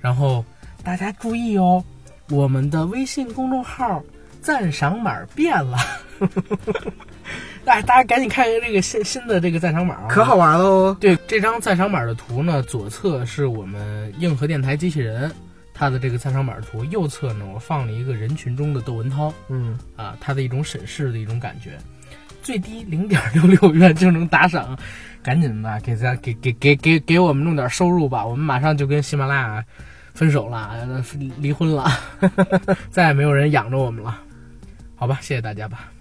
[0.00, 0.44] 然后
[0.82, 1.84] 大家注意哦，
[2.30, 4.02] 我们的微信公众号
[4.40, 5.78] 赞赏码变了，
[7.66, 10.94] 哎，大家赶紧看一下这个新新的这个赞赏码，可好玩喽！
[10.94, 15.30] 对，这张赞赏码的图呢，左侧是我们硬核电台机器人。
[15.74, 19.78] 他的这个赞赏板图右侧呢，我放了一个人群中的窦文涛，嗯。
[19.96, 21.78] 啊，他的一种审视的一种感觉，
[22.42, 24.78] 最低零点六六元就能打赏，
[25.22, 29.64] 赶紧吧，给咱给给给给给我们弄点收入吧，我们马上就跟喜马拉雅
[30.14, 30.86] 分手了，
[31.38, 31.90] 离婚了，
[32.90, 34.18] 再也没有人养着我们了，
[34.96, 35.91] 好吧，谢谢大家吧。